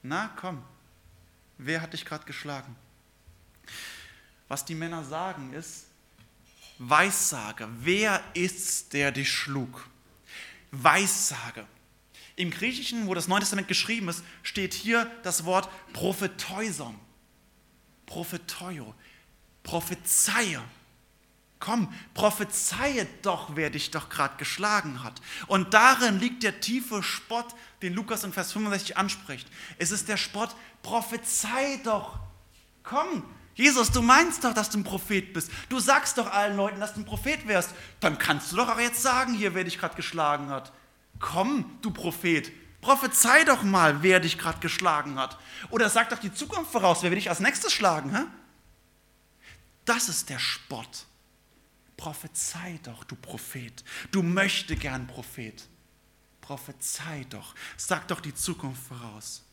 Na 0.04 0.30
komm, 0.36 0.64
wer 1.58 1.82
hat 1.82 1.94
dich 1.94 2.06
gerade 2.06 2.26
geschlagen? 2.26 2.76
Was 4.48 4.66
die 4.66 4.76
Männer 4.76 5.04
sagen 5.04 5.54
ist, 5.54 5.88
Weissage, 6.78 7.68
wer 7.80 8.24
ist, 8.34 8.94
der 8.94 9.12
dich 9.12 9.32
schlug? 9.32 9.88
Weissage. 10.72 11.66
Im 12.36 12.52
Griechischen, 12.52 13.08
wo 13.08 13.14
das 13.14 13.28
Neue 13.28 13.42
Testament 13.42 13.68
geschrieben 13.68 14.08
ist, 14.08 14.24
steht 14.44 14.74
hier 14.74 15.12
das 15.24 15.44
Wort 15.44 15.70
Prophetoison. 15.92 16.98
Prophetoio. 18.06 18.96
Prophezeie. 19.62 20.64
Komm, 21.60 21.94
prophezeie 22.14 23.06
doch, 23.22 23.50
wer 23.56 23.70
dich 23.70 23.92
doch 23.92 24.08
gerade 24.08 24.38
geschlagen 24.38 25.04
hat. 25.04 25.22
Und 25.48 25.74
darin 25.74 26.20
liegt 26.20 26.44
der 26.44 26.62
tiefe 26.62 27.04
Spott, 27.04 27.48
den 27.82 27.94
Lukas 27.94 28.24
in 28.24 28.32
Vers 28.32 28.54
65 28.54 28.98
anspricht. 28.98 29.48
Es 29.78 29.92
ist 29.92 30.08
der 30.08 30.16
Spott, 30.16 30.56
prophezei 30.84 31.82
doch. 31.84 32.20
Komm, 32.84 33.26
Jesus, 33.56 33.92
du 33.92 34.02
meinst 34.02 34.46
doch, 34.46 34.54
dass 34.54 34.70
du 34.70 34.78
ein 34.78 34.86
Prophet 34.86 35.34
bist. 35.34 35.52
Du 35.68 35.82
sagst 35.82 36.18
doch 36.18 36.32
allen 36.32 36.56
Leuten, 36.56 36.80
dass 36.80 36.94
du 36.94 37.02
ein 37.02 37.06
Prophet 37.06 37.46
wärst. 37.46 37.72
Dann 38.00 38.18
kannst 38.18 38.54
du 38.54 38.56
doch 38.56 38.70
auch 38.70 38.80
jetzt 38.80 39.02
sagen, 39.02 39.34
hier, 39.34 39.54
wer 39.54 39.66
dich 39.66 39.78
gerade 39.78 39.96
geschlagen 39.96 40.50
hat. 40.50 40.72
Komm, 41.20 41.78
du 41.82 41.92
Prophet, 41.92 42.54
prophezei 42.80 43.44
doch 43.44 43.64
mal, 43.64 44.02
wer 44.02 44.22
dich 44.22 44.38
gerade 44.38 44.60
geschlagen 44.60 45.20
hat. 45.20 45.38
Oder 45.72 45.90
sag 45.90 46.10
doch 46.10 46.20
die 46.20 46.34
Zukunft 46.34 46.72
voraus, 46.72 47.04
wer 47.04 47.12
will 47.12 47.18
dich 47.18 47.30
als 47.30 47.42
nächstes 47.42 47.74
schlagen. 47.74 48.16
Hä? 48.16 48.24
Das 49.84 50.08
ist 50.08 50.30
der 50.30 50.40
Spott. 50.40 51.06
Prophezei 52.00 52.80
doch, 52.84 53.04
du 53.04 53.18
Prophet. 53.18 53.84
Du 54.10 54.24
möchte 54.24 54.78
gern 54.78 55.06
Prophet. 55.06 55.68
Prophezei 56.40 57.26
doch. 57.30 57.54
Sag 57.76 58.08
doch 58.08 58.22
die 58.22 58.34
Zukunft 58.34 58.82
voraus. 58.88 59.44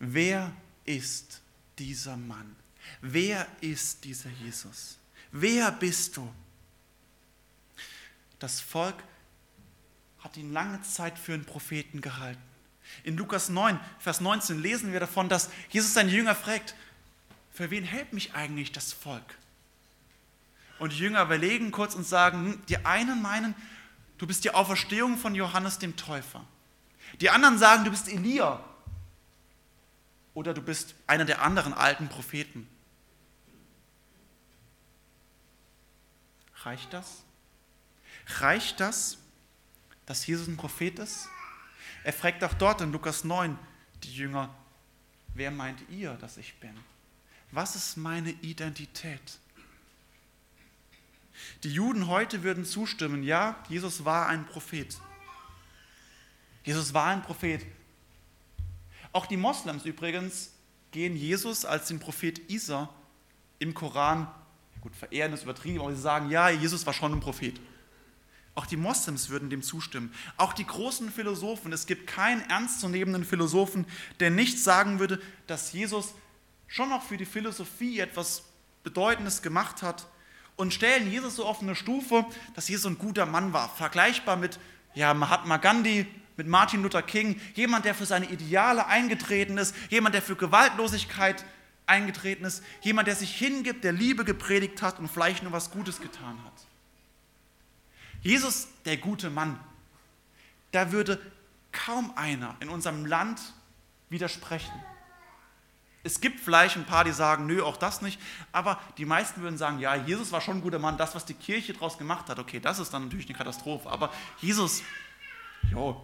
Wer 0.00 0.52
ist 0.84 1.40
dieser 1.78 2.16
Mann? 2.16 2.56
Wer 3.00 3.46
ist 3.60 4.02
dieser 4.02 4.28
Jesus? 4.30 4.98
Wer 5.30 5.70
bist 5.70 6.16
du? 6.16 6.34
Das 8.40 8.60
Volk 8.60 8.96
hat 10.18 10.36
ihn 10.36 10.52
lange 10.52 10.82
Zeit 10.82 11.16
für 11.16 11.34
einen 11.34 11.44
Propheten 11.44 12.00
gehalten. 12.00 12.42
In 13.04 13.16
Lukas 13.16 13.50
9, 13.50 13.78
Vers 14.00 14.20
19 14.20 14.60
lesen 14.60 14.92
wir 14.92 14.98
davon, 14.98 15.28
dass 15.28 15.48
Jesus 15.70 15.94
seinen 15.94 16.10
Jünger 16.10 16.34
fragt, 16.34 16.74
für 17.52 17.70
wen 17.70 17.84
hält 17.84 18.12
mich 18.12 18.34
eigentlich 18.34 18.72
das 18.72 18.92
Volk? 18.92 19.38
Und 20.78 20.92
die 20.92 20.98
Jünger 20.98 21.22
überlegen 21.22 21.70
kurz 21.70 21.94
und 21.94 22.04
sagen, 22.04 22.52
hm, 22.52 22.66
die 22.66 22.84
einen 22.84 23.22
meinen, 23.22 23.54
du 24.18 24.26
bist 24.26 24.44
die 24.44 24.50
Auferstehung 24.50 25.16
von 25.16 25.34
Johannes 25.34 25.78
dem 25.78 25.96
Täufer. 25.96 26.44
Die 27.20 27.30
anderen 27.30 27.58
sagen, 27.58 27.84
du 27.84 27.90
bist 27.90 28.08
Elia. 28.08 28.62
Oder 30.34 30.52
du 30.52 30.60
bist 30.60 30.94
einer 31.06 31.24
der 31.24 31.40
anderen 31.40 31.72
alten 31.72 32.08
Propheten. 32.08 32.68
Reicht 36.62 36.92
das? 36.92 37.22
Reicht 38.40 38.80
das, 38.80 39.18
dass 40.04 40.26
Jesus 40.26 40.48
ein 40.48 40.56
Prophet 40.56 40.98
ist? 40.98 41.28
Er 42.04 42.12
fragt 42.12 42.44
auch 42.44 42.54
dort 42.54 42.80
in 42.80 42.92
Lukas 42.92 43.24
9 43.24 43.58
die 44.02 44.14
Jünger, 44.14 44.54
wer 45.34 45.50
meint 45.50 45.88
ihr, 45.88 46.14
dass 46.14 46.36
ich 46.36 46.54
bin? 46.60 46.76
Was 47.50 47.76
ist 47.76 47.96
meine 47.96 48.30
Identität? 48.30 49.38
Die 51.62 51.70
Juden 51.70 52.06
heute 52.08 52.42
würden 52.42 52.64
zustimmen, 52.64 53.22
ja, 53.22 53.62
Jesus 53.68 54.04
war 54.04 54.28
ein 54.28 54.46
Prophet. 54.46 54.96
Jesus 56.64 56.94
war 56.94 57.06
ein 57.06 57.22
Prophet. 57.22 57.64
Auch 59.12 59.26
die 59.26 59.36
Moslems 59.36 59.84
übrigens 59.84 60.52
gehen 60.90 61.16
Jesus 61.16 61.64
als 61.64 61.88
den 61.88 62.00
Prophet 62.00 62.50
Isa 62.50 62.88
im 63.58 63.72
Koran, 63.72 64.28
gut, 64.80 64.94
verehren 64.94 65.32
ist 65.32 65.44
übertrieben, 65.44 65.80
aber 65.80 65.94
sie 65.94 66.00
sagen, 66.00 66.30
ja, 66.30 66.50
Jesus 66.50 66.84
war 66.86 66.92
schon 66.92 67.12
ein 67.12 67.20
Prophet. 67.20 67.60
Auch 68.54 68.66
die 68.66 68.76
Moslems 68.76 69.28
würden 69.28 69.50
dem 69.50 69.62
zustimmen. 69.62 70.12
Auch 70.38 70.54
die 70.54 70.66
großen 70.66 71.10
Philosophen, 71.10 71.72
es 71.72 71.86
gibt 71.86 72.06
keinen 72.06 72.40
ernstzunehmenden 72.48 73.24
Philosophen, 73.24 73.86
der 74.18 74.30
nicht 74.30 74.58
sagen 74.58 74.98
würde, 74.98 75.20
dass 75.46 75.72
Jesus 75.72 76.14
schon 76.66 76.90
auch 76.92 77.02
für 77.02 77.18
die 77.18 77.26
Philosophie 77.26 78.00
etwas 78.00 78.44
Bedeutendes 78.82 79.42
gemacht 79.42 79.82
hat 79.82 80.06
und 80.56 80.72
stellen 80.72 81.10
Jesus 81.10 81.36
so 81.36 81.44
auf 81.44 81.62
eine 81.62 81.74
Stufe, 81.74 82.24
dass 82.54 82.68
Jesus 82.68 82.86
ein 82.86 82.98
guter 82.98 83.26
Mann 83.26 83.52
war, 83.52 83.68
vergleichbar 83.68 84.36
mit 84.36 84.58
ja, 84.94 85.12
Mahatma 85.14 85.58
Gandhi, 85.58 86.06
mit 86.36 86.46
Martin 86.46 86.82
Luther 86.82 87.02
King, 87.02 87.40
jemand, 87.54 87.84
der 87.84 87.94
für 87.94 88.06
seine 88.06 88.26
Ideale 88.26 88.86
eingetreten 88.86 89.58
ist, 89.58 89.74
jemand, 89.90 90.14
der 90.14 90.22
für 90.22 90.36
Gewaltlosigkeit 90.36 91.44
eingetreten 91.86 92.44
ist, 92.44 92.62
jemand, 92.82 93.08
der 93.08 93.16
sich 93.16 93.34
hingibt, 93.34 93.84
der 93.84 93.92
Liebe 93.92 94.24
gepredigt 94.24 94.82
hat 94.82 94.98
und 94.98 95.08
vielleicht 95.08 95.42
nur 95.42 95.52
was 95.52 95.70
Gutes 95.70 96.00
getan 96.00 96.38
hat. 96.44 96.66
Jesus, 98.22 98.68
der 98.84 98.96
gute 98.96 99.30
Mann, 99.30 99.58
da 100.72 100.90
würde 100.92 101.20
kaum 101.72 102.12
einer 102.16 102.56
in 102.60 102.68
unserem 102.68 103.06
Land 103.06 103.40
widersprechen. 104.08 104.72
Es 106.06 106.20
gibt 106.20 106.38
vielleicht 106.38 106.76
ein 106.76 106.84
paar, 106.84 107.02
die 107.02 107.10
sagen, 107.10 107.46
nö, 107.46 107.64
auch 107.64 107.76
das 107.76 108.00
nicht, 108.00 108.20
aber 108.52 108.80
die 108.96 109.04
meisten 109.04 109.42
würden 109.42 109.58
sagen, 109.58 109.80
ja, 109.80 109.96
Jesus 109.96 110.30
war 110.30 110.40
schon 110.40 110.58
ein 110.58 110.62
guter 110.62 110.78
Mann, 110.78 110.96
das, 110.96 111.16
was 111.16 111.24
die 111.24 111.34
Kirche 111.34 111.72
daraus 111.72 111.98
gemacht 111.98 112.28
hat, 112.28 112.38
okay, 112.38 112.60
das 112.60 112.78
ist 112.78 112.94
dann 112.94 113.04
natürlich 113.04 113.26
eine 113.28 113.36
Katastrophe, 113.36 113.90
aber 113.90 114.12
Jesus, 114.40 114.82
jo, 115.72 116.00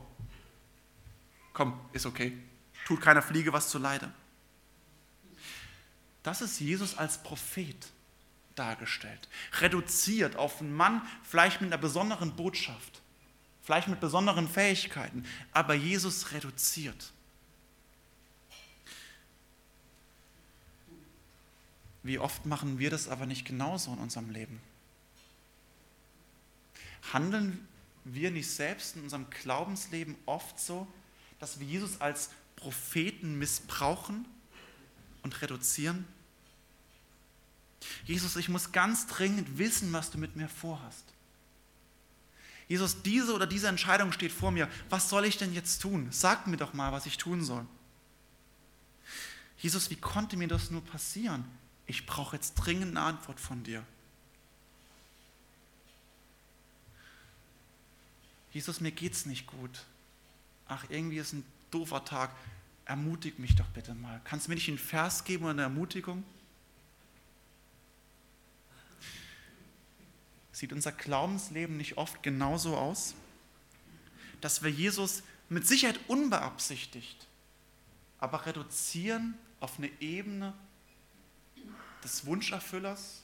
komm, 1.52 1.78
ist 1.92 2.04
okay. 2.04 2.36
Tut 2.84 3.00
keiner 3.00 3.22
Fliege 3.22 3.52
was 3.52 3.68
zu 3.68 3.78
Leide. 3.78 4.10
Das 6.24 6.42
ist 6.42 6.58
Jesus 6.58 6.98
als 6.98 7.22
Prophet 7.22 7.86
dargestellt. 8.56 9.28
Reduziert 9.60 10.34
auf 10.34 10.60
einen 10.60 10.74
Mann, 10.74 11.02
vielleicht 11.22 11.60
mit 11.60 11.72
einer 11.72 11.80
besonderen 11.80 12.34
Botschaft, 12.34 13.02
vielleicht 13.62 13.86
mit 13.86 14.00
besonderen 14.00 14.48
Fähigkeiten, 14.48 15.24
aber 15.52 15.74
Jesus 15.74 16.32
reduziert. 16.32 17.12
Wie 22.02 22.18
oft 22.18 22.46
machen 22.46 22.78
wir 22.78 22.90
das 22.90 23.08
aber 23.08 23.26
nicht 23.26 23.44
genauso 23.44 23.92
in 23.92 23.98
unserem 23.98 24.30
Leben? 24.30 24.60
Handeln 27.12 27.66
wir 28.04 28.30
nicht 28.30 28.50
selbst 28.50 28.96
in 28.96 29.02
unserem 29.02 29.28
Glaubensleben 29.30 30.16
oft 30.26 30.58
so, 30.58 30.86
dass 31.38 31.60
wir 31.60 31.66
Jesus 31.66 32.00
als 32.00 32.30
Propheten 32.56 33.38
missbrauchen 33.38 34.26
und 35.22 35.40
reduzieren? 35.42 36.06
Jesus, 38.04 38.36
ich 38.36 38.48
muss 38.48 38.72
ganz 38.72 39.06
dringend 39.06 39.58
wissen, 39.58 39.92
was 39.92 40.10
du 40.10 40.18
mit 40.18 40.36
mir 40.36 40.48
vorhast. 40.48 41.04
Jesus, 42.68 43.02
diese 43.02 43.34
oder 43.34 43.46
diese 43.46 43.68
Entscheidung 43.68 44.12
steht 44.12 44.32
vor 44.32 44.50
mir. 44.50 44.68
Was 44.88 45.08
soll 45.08 45.24
ich 45.24 45.36
denn 45.36 45.52
jetzt 45.52 45.82
tun? 45.82 46.08
Sag 46.10 46.46
mir 46.46 46.56
doch 46.56 46.72
mal, 46.72 46.92
was 46.92 47.06
ich 47.06 47.18
tun 47.18 47.44
soll. 47.44 47.66
Jesus, 49.58 49.90
wie 49.90 49.96
konnte 49.96 50.36
mir 50.36 50.48
das 50.48 50.70
nur 50.70 50.82
passieren? 50.82 51.44
Ich 51.86 52.06
brauche 52.06 52.36
jetzt 52.36 52.54
dringend 52.54 52.96
eine 52.96 53.02
Antwort 53.02 53.40
von 53.40 53.62
dir. 53.64 53.84
Jesus, 58.52 58.80
mir 58.80 58.92
geht's 58.92 59.26
nicht 59.26 59.46
gut. 59.46 59.84
Ach, 60.68 60.84
irgendwie 60.90 61.18
ist 61.18 61.32
ein 61.32 61.44
doofer 61.70 62.04
Tag. 62.04 62.30
Ermutig 62.84 63.38
mich 63.38 63.56
doch 63.56 63.68
bitte 63.68 63.94
mal. 63.94 64.20
Kannst 64.24 64.46
du 64.46 64.50
mir 64.50 64.56
nicht 64.56 64.68
einen 64.68 64.78
Vers 64.78 65.24
geben 65.24 65.44
oder 65.44 65.52
eine 65.52 65.62
Ermutigung? 65.62 66.22
Sieht 70.52 70.72
unser 70.72 70.92
Glaubensleben 70.92 71.76
nicht 71.76 71.96
oft 71.96 72.22
genauso 72.22 72.76
aus? 72.76 73.14
Dass 74.40 74.62
wir 74.62 74.70
Jesus 74.70 75.22
mit 75.48 75.66
Sicherheit 75.66 75.98
unbeabsichtigt, 76.08 77.26
aber 78.18 78.46
reduzieren 78.46 79.34
auf 79.60 79.78
eine 79.78 79.90
Ebene 80.00 80.54
des 82.04 82.26
Wunscherfüllers, 82.26 83.22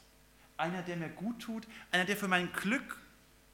einer, 0.57 0.83
der 0.83 0.97
mir 0.97 1.09
gut 1.09 1.41
tut, 1.41 1.67
einer, 1.91 2.05
der 2.05 2.17
für 2.17 2.29
mein 2.29 2.53
Glück 2.53 2.99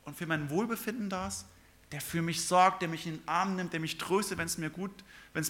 und 0.04 0.16
für 0.16 0.26
mein 0.26 0.50
Wohlbefinden 0.50 1.10
da 1.10 1.28
ist, 1.28 1.46
der 1.92 2.00
für 2.00 2.22
mich 2.22 2.44
sorgt, 2.44 2.82
der 2.82 2.88
mich 2.88 3.06
in 3.06 3.18
den 3.18 3.28
Arm 3.28 3.56
nimmt, 3.56 3.72
der 3.72 3.80
mich 3.80 3.98
tröstet, 3.98 4.38
wenn 4.38 4.46
es 4.46 4.58
mir 4.58 4.70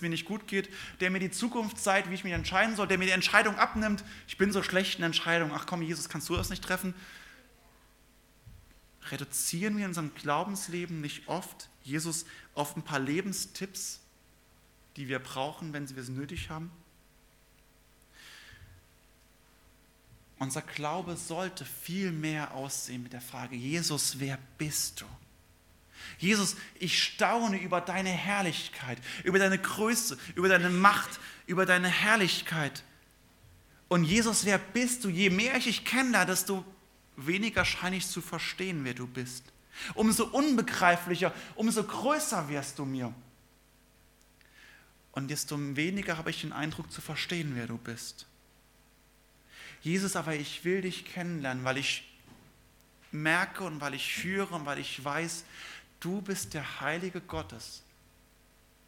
mir 0.03 0.11
nicht 0.11 0.27
gut 0.27 0.47
geht, 0.47 0.69
der 1.01 1.11
mir 1.11 1.19
die 1.19 1.31
Zukunft 1.31 1.79
zeigt, 1.79 2.11
wie 2.11 2.15
ich 2.15 2.25
mich 2.25 2.33
entscheiden 2.33 2.77
soll, 2.77 2.87
der 2.87 2.99
mir 2.99 3.07
die 3.07 3.13
Entscheidung 3.13 3.57
abnimmt. 3.57 4.05
Ich 4.29 4.37
bin 4.37 4.53
so 4.53 4.63
schlecht 4.63 4.99
in 4.99 5.05
Entscheidungen. 5.05 5.53
Ach 5.55 5.67
komm, 5.67 5.83
Jesus, 5.83 6.09
kannst 6.09 6.29
du 6.29 6.37
das 6.37 6.51
nicht 6.51 6.63
treffen? 6.63 6.95
Reduzieren 9.11 9.77
wir 9.77 9.85
in 9.85 9.91
unserem 9.91 10.15
Glaubensleben 10.15 11.01
nicht 11.01 11.29
oft 11.29 11.69
Jesus 11.83 12.25
auf 12.55 12.77
ein 12.77 12.83
paar 12.83 12.99
Lebenstipps, 12.99 14.01
die 14.97 15.09
wir 15.09 15.19
brauchen, 15.19 15.73
wenn 15.73 15.89
wir 15.89 16.03
es 16.03 16.09
nötig 16.09 16.51
haben? 16.51 16.71
Unser 20.39 20.63
Glaube 20.63 21.17
sollte 21.17 21.65
viel 21.65 22.11
mehr 22.11 22.55
aussehen 22.55 23.03
mit 23.03 23.13
der 23.13 23.21
Frage, 23.21 23.57
Jesus, 23.57 24.19
wer 24.19 24.39
bist 24.59 25.01
du? 25.01 25.07
Jesus, 26.19 26.57
ich 26.79 27.03
staune 27.03 27.61
über 27.61 27.81
deine 27.81 28.11
Herrlichkeit, 28.11 28.99
über 29.23 29.39
deine 29.39 29.59
Größe, 29.59 30.19
über 30.35 30.49
deine 30.49 30.71
Macht, 30.71 31.19
über 31.47 31.67
deine 31.67 31.89
Herrlichkeit. 31.89 32.83
Und 33.89 34.05
Jesus, 34.05 34.45
wer 34.45 34.59
bist 34.59 35.05
du? 35.05 35.09
Je 35.09 35.31
mehr 35.31 35.57
ich 35.57 35.65
dich 35.65 35.85
kenne, 35.85 36.27
desto 36.27 36.65
weniger 37.17 37.65
scheine 37.65 37.97
ich 37.97 38.07
zu 38.07 38.21
verstehen, 38.21 38.85
wer 38.85 38.95
du 38.95 39.07
bist. 39.07 39.45
Umso 39.95 40.25
unbegreiflicher, 40.25 41.33
umso 41.55 41.85
größer 41.85 42.49
wirst 42.49 42.79
du 42.79 42.85
mir. 42.85 43.13
Und 45.13 45.31
desto 45.31 45.57
weniger 45.77 46.17
habe 46.17 46.31
ich 46.31 46.41
den 46.41 46.53
Eindruck 46.53 46.91
zu 46.91 47.01
verstehen, 47.01 47.53
wer 47.55 47.67
du 47.67 47.79
bist. 47.79 48.27
Jesus, 49.85 50.17
aber 50.17 50.35
ich 50.35 50.65
will 50.65 50.81
dich 50.81 51.05
kennenlernen, 51.05 51.63
weil 51.63 51.77
ich 51.77 52.11
merke 53.13 53.65
und 53.65 53.83
weil 53.83 53.93
ich 53.93 54.25
höre 54.25 54.51
und 54.51 54.65
weil 54.65 54.79
ich 54.79 55.05
weiß, 55.05 55.45
du 56.01 56.23
bist 56.23 56.55
der 56.55 56.81
Heilige 56.81 57.21
Gottes. 57.21 57.83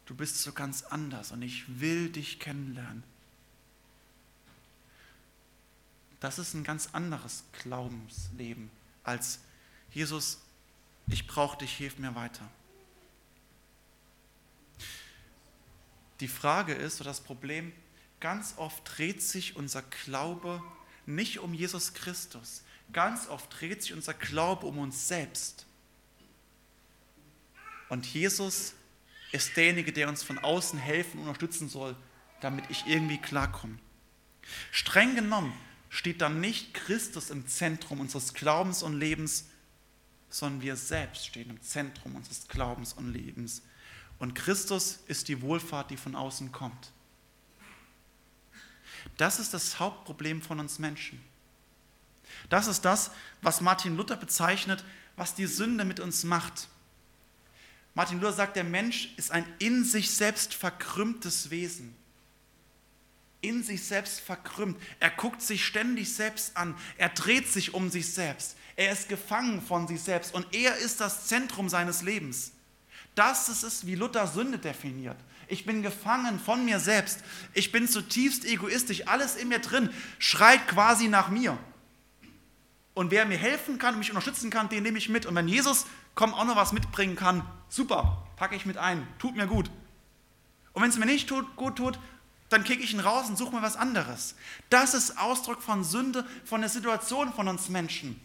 Du 0.07 0.15
bist 0.15 0.41
so 0.41 0.53
ganz 0.53 0.81
anders 0.81 1.31
und 1.31 1.43
ich 1.43 1.79
will 1.79 2.09
dich 2.09 2.39
kennenlernen. 2.39 3.03
Das 6.19 6.39
ist 6.39 6.55
ein 6.55 6.63
ganz 6.63 6.89
anderes 6.93 7.43
Glaubensleben 7.61 8.71
als 9.03 9.39
Jesus, 9.91 10.39
ich 11.07 11.27
brauche 11.27 11.59
dich, 11.59 11.77
hilf 11.77 11.99
mir 11.99 12.15
weiter. 12.15 12.49
Die 16.21 16.27
Frage 16.27 16.73
ist, 16.73 16.99
oder 17.01 17.11
das 17.11 17.21
Problem, 17.21 17.71
ganz 18.19 18.55
oft 18.57 18.81
dreht 18.97 19.21
sich 19.21 19.55
unser 19.55 19.83
Glaube 19.83 20.63
nicht 21.07 21.39
um 21.39 21.53
Jesus 21.53 21.93
Christus. 21.93 22.63
Ganz 22.93 23.27
oft 23.27 23.59
dreht 23.59 23.81
sich 23.81 23.93
unser 23.93 24.13
Glaube 24.13 24.65
um 24.65 24.77
uns 24.77 25.07
selbst. 25.07 25.65
Und 27.89 28.05
Jesus 28.05 28.73
ist 29.31 29.55
derjenige, 29.57 29.91
der 29.91 30.09
uns 30.09 30.23
von 30.23 30.37
außen 30.37 30.79
helfen 30.79 31.19
und 31.19 31.27
unterstützen 31.27 31.69
soll, 31.69 31.95
damit 32.41 32.65
ich 32.69 32.85
irgendwie 32.87 33.17
klarkomme. 33.17 33.77
Streng 34.71 35.15
genommen 35.15 35.53
steht 35.89 36.21
dann 36.21 36.39
nicht 36.41 36.73
Christus 36.73 37.29
im 37.29 37.47
Zentrum 37.47 37.99
unseres 37.99 38.33
Glaubens 38.33 38.83
und 38.83 38.97
Lebens, 38.97 39.45
sondern 40.29 40.61
wir 40.61 40.75
selbst 40.75 41.25
stehen 41.27 41.49
im 41.49 41.61
Zentrum 41.61 42.15
unseres 42.15 42.47
Glaubens 42.47 42.93
und 42.93 43.13
Lebens. 43.13 43.63
Und 44.19 44.33
Christus 44.33 44.99
ist 45.07 45.27
die 45.27 45.41
Wohlfahrt, 45.41 45.91
die 45.91 45.97
von 45.97 46.15
außen 46.15 46.51
kommt. 46.51 46.91
Das 49.15 49.39
ist 49.39 49.53
das 49.53 49.79
Hauptproblem 49.79 50.41
von 50.41 50.59
uns 50.59 50.79
Menschen. 50.79 51.21
Das 52.49 52.67
ist 52.67 52.83
das, 52.85 53.11
was 53.41 53.61
Martin 53.61 53.95
Luther 53.95 54.17
bezeichnet, 54.17 54.83
was 55.15 55.33
die 55.33 55.47
Sünde 55.47 55.85
mit 55.85 55.99
uns 55.99 56.23
macht. 56.23 56.67
Martin 57.93 58.19
Luther 58.19 58.33
sagt, 58.33 58.55
der 58.55 58.63
Mensch 58.63 59.13
ist 59.17 59.31
ein 59.31 59.45
in 59.59 59.83
sich 59.83 60.11
selbst 60.11 60.53
verkrümmtes 60.53 61.49
Wesen. 61.49 61.95
In 63.41 63.63
sich 63.63 63.83
selbst 63.83 64.19
verkrümmt. 64.19 64.79
Er 64.99 65.09
guckt 65.09 65.41
sich 65.41 65.65
ständig 65.65 66.13
selbst 66.13 66.55
an. 66.57 66.75
Er 66.97 67.09
dreht 67.09 67.47
sich 67.47 67.73
um 67.73 67.89
sich 67.89 68.13
selbst. 68.13 68.55
Er 68.75 68.91
ist 68.91 69.09
gefangen 69.09 69.61
von 69.61 69.87
sich 69.87 70.01
selbst 70.01 70.33
und 70.35 70.45
er 70.53 70.77
ist 70.77 71.01
das 71.01 71.25
Zentrum 71.25 71.69
seines 71.69 72.03
Lebens. 72.03 72.51
Das 73.15 73.49
ist 73.49 73.63
es, 73.63 73.87
wie 73.87 73.95
Luther 73.95 74.27
Sünde 74.27 74.59
definiert. 74.59 75.17
Ich 75.47 75.65
bin 75.65 75.81
gefangen 75.81 76.39
von 76.39 76.65
mir 76.65 76.79
selbst. 76.79 77.21
Ich 77.53 77.71
bin 77.71 77.87
zutiefst 77.87 78.45
egoistisch. 78.45 79.07
Alles 79.07 79.35
in 79.35 79.47
mir 79.47 79.59
drin 79.59 79.89
schreit 80.19 80.67
quasi 80.67 81.07
nach 81.07 81.29
mir. 81.29 81.57
Und 82.93 83.11
wer 83.11 83.25
mir 83.25 83.37
helfen 83.37 83.77
kann 83.77 83.93
und 83.93 83.99
mich 83.99 84.09
unterstützen 84.09 84.49
kann, 84.49 84.69
den 84.69 84.83
nehme 84.83 84.97
ich 84.97 85.07
mit. 85.07 85.25
Und 85.25 85.35
wenn 85.35 85.47
Jesus 85.47 85.85
komm, 86.15 86.33
auch 86.33 86.45
noch 86.45 86.55
was 86.55 86.73
mitbringen 86.73 87.15
kann, 87.15 87.47
super, 87.69 88.27
packe 88.35 88.55
ich 88.55 88.65
mit 88.65 88.77
ein, 88.77 89.07
tut 89.19 89.35
mir 89.35 89.47
gut. 89.47 89.69
Und 90.73 90.81
wenn 90.81 90.89
es 90.89 90.97
mir 90.97 91.05
nicht 91.05 91.29
tut, 91.29 91.55
gut 91.55 91.77
tut, 91.77 91.99
dann 92.49 92.63
kicke 92.63 92.83
ich 92.83 92.93
ihn 92.93 92.99
raus 92.99 93.29
und 93.29 93.37
suche 93.37 93.55
mir 93.55 93.61
was 93.61 93.75
anderes. 93.75 94.35
Das 94.69 94.93
ist 94.93 95.17
Ausdruck 95.17 95.61
von 95.61 95.83
Sünde, 95.83 96.25
von 96.43 96.61
der 96.61 96.69
Situation 96.69 97.33
von 97.33 97.47
uns 97.47 97.69
Menschen. 97.69 98.19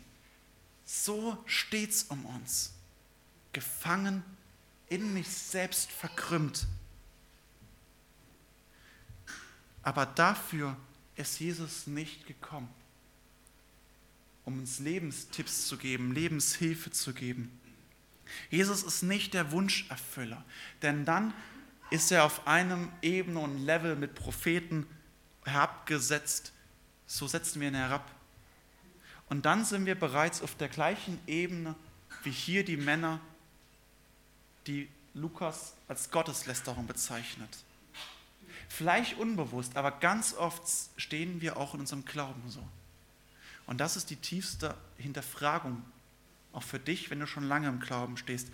So 0.84 1.36
steht 1.46 1.90
es 1.90 2.04
um 2.04 2.24
uns. 2.24 2.72
Gefangen, 3.52 4.24
in 4.88 5.12
mich 5.14 5.28
selbst 5.28 5.90
verkrümmt. 5.90 6.66
Aber 9.82 10.06
dafür 10.06 10.76
ist 11.16 11.40
Jesus 11.40 11.86
nicht 11.86 12.26
gekommen, 12.26 12.68
um 14.44 14.60
uns 14.60 14.78
Lebenstipps 14.78 15.66
zu 15.66 15.76
geben, 15.76 16.12
Lebenshilfe 16.12 16.90
zu 16.90 17.12
geben. 17.12 17.58
Jesus 18.50 18.82
ist 18.82 19.02
nicht 19.02 19.34
der 19.34 19.52
Wunscherfüller, 19.52 20.44
denn 20.80 21.04
dann 21.04 21.34
ist 21.90 22.10
er 22.10 22.24
auf 22.24 22.46
einem 22.46 22.90
Ebene 23.02 23.40
und 23.40 23.58
Level 23.58 23.96
mit 23.96 24.14
Propheten 24.14 24.86
herabgesetzt. 25.44 26.52
So 27.06 27.26
setzen 27.26 27.60
wir 27.60 27.68
ihn 27.68 27.74
herab. 27.74 28.10
Und 29.28 29.44
dann 29.44 29.64
sind 29.64 29.86
wir 29.86 29.94
bereits 29.94 30.40
auf 30.42 30.54
der 30.56 30.68
gleichen 30.68 31.18
Ebene 31.26 31.74
wie 32.22 32.30
hier 32.30 32.64
die 32.64 32.76
Männer, 32.76 33.20
die 34.66 34.88
Lukas 35.14 35.74
als 35.88 36.10
Gotteslästerung 36.10 36.86
bezeichnet. 36.86 37.48
Vielleicht 38.74 39.18
unbewusst, 39.18 39.76
aber 39.76 39.90
ganz 39.90 40.32
oft 40.32 40.62
stehen 40.96 41.42
wir 41.42 41.58
auch 41.58 41.74
in 41.74 41.80
unserem 41.80 42.06
Glauben 42.06 42.42
so. 42.48 42.66
Und 43.66 43.82
das 43.82 43.96
ist 43.96 44.08
die 44.08 44.16
tiefste 44.16 44.74
Hinterfragung, 44.96 45.84
auch 46.54 46.62
für 46.62 46.78
dich, 46.78 47.10
wenn 47.10 47.20
du 47.20 47.26
schon 47.26 47.44
lange 47.44 47.68
im 47.68 47.80
Glauben 47.80 48.16
stehst. 48.16 48.48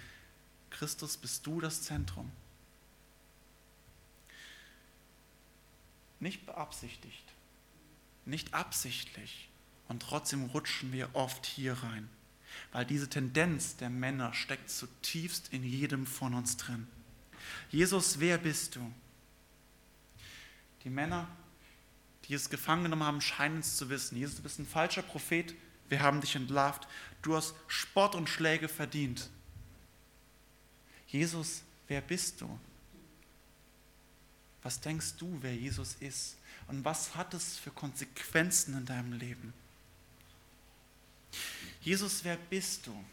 Christus, 0.70 1.16
bist 1.18 1.46
du 1.46 1.60
das 1.60 1.82
Zentrum? 1.82 2.32
Nicht 6.18 6.46
beabsichtigt, 6.46 7.24
nicht 8.24 8.54
absichtlich. 8.54 9.48
Und 9.86 10.02
trotzdem 10.02 10.46
rutschen 10.46 10.92
wir 10.92 11.10
oft 11.14 11.46
hier 11.46 11.74
rein, 11.74 12.08
weil 12.72 12.84
diese 12.84 13.08
Tendenz 13.08 13.76
der 13.76 13.88
Männer 13.88 14.34
steckt 14.34 14.68
zutiefst 14.68 15.52
in 15.52 15.62
jedem 15.62 16.08
von 16.08 16.34
uns 16.34 16.56
drin. 16.56 16.88
Jesus, 17.70 18.18
wer 18.18 18.38
bist 18.38 18.74
du? 18.74 18.92
Die 20.88 20.94
Männer, 20.94 21.28
die 22.24 22.32
es 22.32 22.48
gefangen 22.48 22.84
genommen 22.84 23.04
haben, 23.04 23.20
scheinen 23.20 23.58
es 23.58 23.76
zu 23.76 23.90
wissen. 23.90 24.16
Jesus, 24.16 24.36
du 24.36 24.42
bist 24.42 24.58
ein 24.58 24.66
falscher 24.66 25.02
Prophet, 25.02 25.54
wir 25.90 26.00
haben 26.00 26.22
dich 26.22 26.34
entlarvt, 26.34 26.88
du 27.20 27.36
hast 27.36 27.54
Spott 27.66 28.14
und 28.14 28.30
Schläge 28.30 28.68
verdient. 28.68 29.28
Jesus, 31.06 31.60
wer 31.88 32.00
bist 32.00 32.40
du? 32.40 32.58
Was 34.62 34.80
denkst 34.80 35.16
du, 35.18 35.36
wer 35.42 35.54
Jesus 35.54 35.96
ist? 36.00 36.38
Und 36.68 36.86
was 36.86 37.14
hat 37.14 37.34
es 37.34 37.58
für 37.58 37.70
Konsequenzen 37.70 38.74
in 38.78 38.86
deinem 38.86 39.12
Leben? 39.12 39.52
Jesus, 41.82 42.24
wer 42.24 42.38
bist 42.38 42.86
du? 42.86 43.04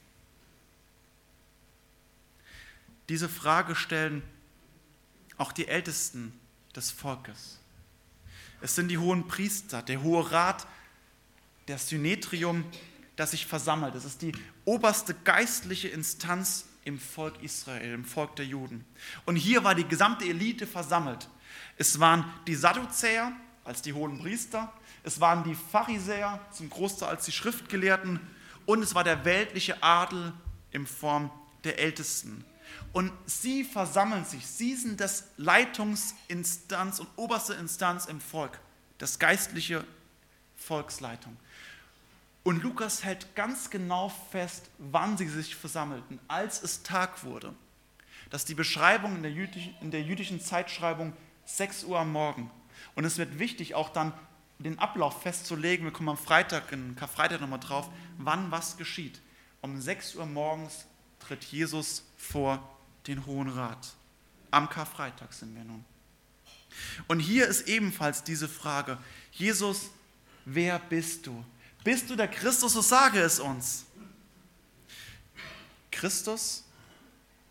Diese 3.09 3.27
Frage 3.27 3.75
stellen 3.75 4.23
auch 5.37 5.51
die 5.51 5.67
Ältesten 5.67 6.39
des 6.73 6.89
Volkes. 6.91 7.59
Es 8.65 8.73
sind 8.73 8.87
die 8.87 8.97
hohen 8.97 9.27
Priester, 9.27 9.83
der 9.83 10.01
hohe 10.01 10.31
Rat, 10.31 10.65
der 11.67 11.77
Synetrium, 11.77 12.65
das 13.15 13.29
sich 13.29 13.45
versammelt. 13.45 13.93
Es 13.93 14.05
ist 14.05 14.23
die 14.23 14.31
oberste 14.65 15.13
geistliche 15.23 15.89
Instanz 15.89 16.65
im 16.83 16.97
Volk 16.97 17.43
Israel, 17.43 17.93
im 17.93 18.03
Volk 18.03 18.35
der 18.37 18.47
Juden. 18.47 18.83
Und 19.27 19.35
hier 19.35 19.63
war 19.63 19.75
die 19.75 19.87
gesamte 19.87 20.25
Elite 20.25 20.65
versammelt. 20.65 21.29
Es 21.77 21.99
waren 21.99 22.25
die 22.47 22.55
Sadduzäer 22.55 23.33
als 23.63 23.83
die 23.83 23.93
hohen 23.93 24.17
Priester, 24.17 24.73
es 25.03 25.21
waren 25.21 25.43
die 25.43 25.53
Pharisäer 25.53 26.39
zum 26.51 26.67
Großteil 26.71 27.09
als 27.09 27.25
die 27.25 27.33
Schriftgelehrten 27.33 28.19
und 28.65 28.81
es 28.81 28.95
war 28.95 29.03
der 29.03 29.25
weltliche 29.25 29.83
Adel 29.83 30.33
in 30.71 30.87
Form 30.87 31.29
der 31.65 31.77
Ältesten. 31.77 32.43
Und 32.93 33.11
sie 33.25 33.63
versammeln 33.63 34.25
sich, 34.25 34.45
sie 34.47 34.75
sind 34.75 34.99
das 34.99 35.25
Leitungsinstanz 35.37 36.99
und 36.99 37.09
oberste 37.15 37.53
Instanz 37.53 38.05
im 38.05 38.21
Volk, 38.21 38.59
das 38.97 39.19
geistliche 39.19 39.85
Volksleitung. 40.55 41.35
Und 42.43 42.61
Lukas 42.63 43.03
hält 43.03 43.35
ganz 43.35 43.69
genau 43.69 44.09
fest, 44.31 44.69
wann 44.77 45.17
sie 45.17 45.27
sich 45.27 45.55
versammelten, 45.55 46.19
als 46.27 46.61
es 46.61 46.83
Tag 46.83 47.23
wurde. 47.23 47.53
Das 48.29 48.41
ist 48.41 48.49
die 48.49 48.55
Beschreibung 48.55 49.15
in 49.15 49.23
der, 49.23 49.31
jüdischen, 49.31 49.75
in 49.81 49.91
der 49.91 50.01
jüdischen 50.01 50.39
Zeitschreibung 50.39 51.13
6 51.45 51.85
Uhr 51.85 51.99
am 51.99 52.11
Morgen. 52.11 52.51
Und 52.95 53.03
es 53.05 53.17
wird 53.17 53.39
wichtig, 53.39 53.75
auch 53.75 53.89
dann 53.89 54.13
den 54.59 54.79
Ablauf 54.79 55.21
festzulegen. 55.21 55.85
Wir 55.85 55.91
kommen 55.91 56.09
am 56.09 56.17
Freitag, 56.17 56.71
in 56.71 56.95
Karfreitag 56.95 57.41
nochmal 57.41 57.59
drauf, 57.59 57.89
wann 58.17 58.51
was 58.51 58.77
geschieht. 58.77 59.21
Um 59.61 59.81
6 59.81 60.15
Uhr 60.15 60.25
morgens 60.25 60.85
tritt 61.19 61.43
Jesus 61.45 62.03
vor 62.25 62.77
den 63.07 63.25
Hohen 63.25 63.49
Rat. 63.49 63.93
Am 64.51 64.69
Karfreitag 64.69 65.33
sind 65.33 65.55
wir 65.55 65.63
nun. 65.63 65.83
Und 67.07 67.19
hier 67.19 67.47
ist 67.47 67.67
ebenfalls 67.67 68.23
diese 68.23 68.47
Frage, 68.47 68.97
Jesus, 69.31 69.89
wer 70.45 70.79
bist 70.79 71.27
du? 71.27 71.43
Bist 71.83 72.09
du 72.09 72.15
der 72.15 72.27
Christus, 72.27 72.73
so 72.73 72.81
sage 72.81 73.19
es 73.19 73.39
uns. 73.39 73.85
Christus, 75.91 76.63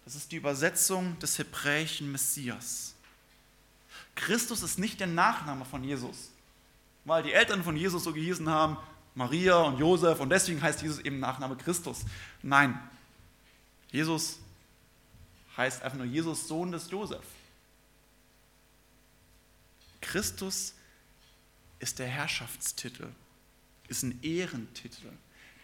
das 0.05 0.17
ist 0.17 0.33
die 0.33 0.37
Übersetzung 0.37 1.19
des 1.19 1.39
hebräischen 1.39 2.11
Messias. 2.13 2.95
Christus 4.15 4.63
ist 4.63 4.79
nicht 4.79 5.01
der 5.01 5.07
Nachname 5.07 5.65
von 5.65 5.83
Jesus, 5.83 6.31
weil 7.05 7.23
die 7.23 7.33
Eltern 7.33 7.65
von 7.65 7.77
Jesus 7.77 8.05
so 8.05 8.13
gehießen 8.13 8.49
haben, 8.49 8.77
Maria 9.15 9.57
und 9.63 9.79
Josef, 9.79 10.21
und 10.21 10.31
deswegen 10.31 10.61
heißt 10.61 10.83
Jesus 10.83 10.99
eben 10.99 11.21
Nachname 11.21 11.57
Christus. 11.57 12.01
Nein, 12.43 12.79
Jesus 13.91 14.39
heißt 15.57 15.83
einfach 15.83 15.99
nur 15.99 16.07
Jesus, 16.07 16.49
Sohn 16.49 16.73
des 16.73 16.91
Josef. 16.91 17.25
Christus 20.01 20.75
ist 21.79 21.99
der 21.99 22.09
Herrschaftstitel, 22.09 23.09
ist 23.89 24.03
ein 24.03 24.19
Ehrentitel, 24.23 25.11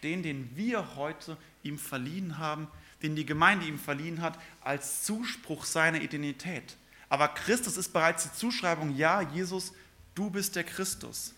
den, 0.03 0.23
den 0.23 0.57
wir 0.57 0.97
heute 0.97 1.37
ihm 1.63 1.79
verliehen 1.79 2.39
haben, 2.39 2.69
den 3.03 3.17
die 3.17 3.27
Gemeinde 3.27 3.67
ihm 3.67 3.79
verliehen 3.79 4.21
hat, 4.21 4.39
als 4.61 5.05
Zuspruch 5.05 5.65
seiner 5.65 6.01
Identität. 6.01 6.77
Aber 7.09 7.29
Christus 7.29 7.77
ist 7.77 7.93
bereits 7.93 8.25
die 8.25 8.33
Zuschreibung, 8.39 8.97
ja, 8.97 9.21
Jesus, 9.21 9.73
du 10.15 10.31
bist 10.31 10.57
der 10.57 10.65
Christus. 10.65 11.35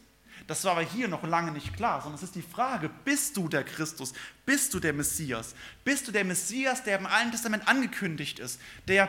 Das 0.47 0.65
war 0.65 0.73
aber 0.73 0.83
hier 0.83 1.09
noch 1.09 1.23
lange 1.23 1.53
nicht 1.53 1.75
klar, 1.75 2.01
sondern 2.01 2.17
es 2.17 2.23
ist 2.23 2.35
die 2.35 2.43
Frage, 2.43 2.91
bist 3.05 3.37
du 3.37 3.49
der 3.49 3.65
Christus? 3.65 4.13
Bist 4.45 4.75
du 4.75 4.81
der 4.81 4.93
Messias? 4.93 5.55
Bist 5.85 6.09
du 6.09 6.13
der 6.13 6.25
Messias, 6.25 6.83
der 6.83 6.99
im 6.99 7.07
Alten 7.07 7.31
Testament 7.31 7.69
angekündigt 7.69 8.39
ist, 8.39 8.61
der 8.89 9.09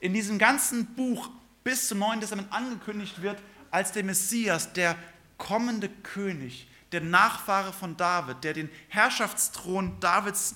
in 0.00 0.12
diesem 0.12 0.38
ganzen 0.38 0.94
Buch 0.94 1.30
bis 1.62 1.88
zum 1.88 1.98
Neuen 1.98 2.20
Testament 2.20 2.52
angekündigt 2.52 3.22
wird 3.22 3.38
als 3.70 3.92
der 3.92 4.04
Messias, 4.04 4.72
der 4.72 4.96
kommende 5.38 5.88
König, 5.88 6.68
der 6.92 7.00
Nachfahre 7.00 7.72
von 7.72 7.96
David, 7.96 8.44
der 8.44 8.52
den 8.52 8.70
Herrschaftsthron 8.88 9.98
Davids 10.00 10.54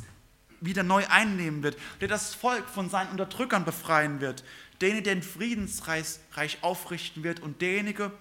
wieder 0.60 0.82
neu 0.82 1.04
einnehmen 1.08 1.62
wird, 1.62 1.76
der 2.00 2.08
das 2.08 2.34
Volk 2.34 2.68
von 2.68 2.90
seinen 2.90 3.10
Unterdrückern 3.10 3.64
befreien 3.64 4.20
wird, 4.20 4.44
derjenige, 4.80 5.04
der 5.04 5.14
den 5.16 5.22
Friedensreich 5.22 6.58
aufrichten 6.62 7.22
wird 7.22 7.40
und 7.40 7.60
derjenige, 7.62 8.04
der 8.04 8.12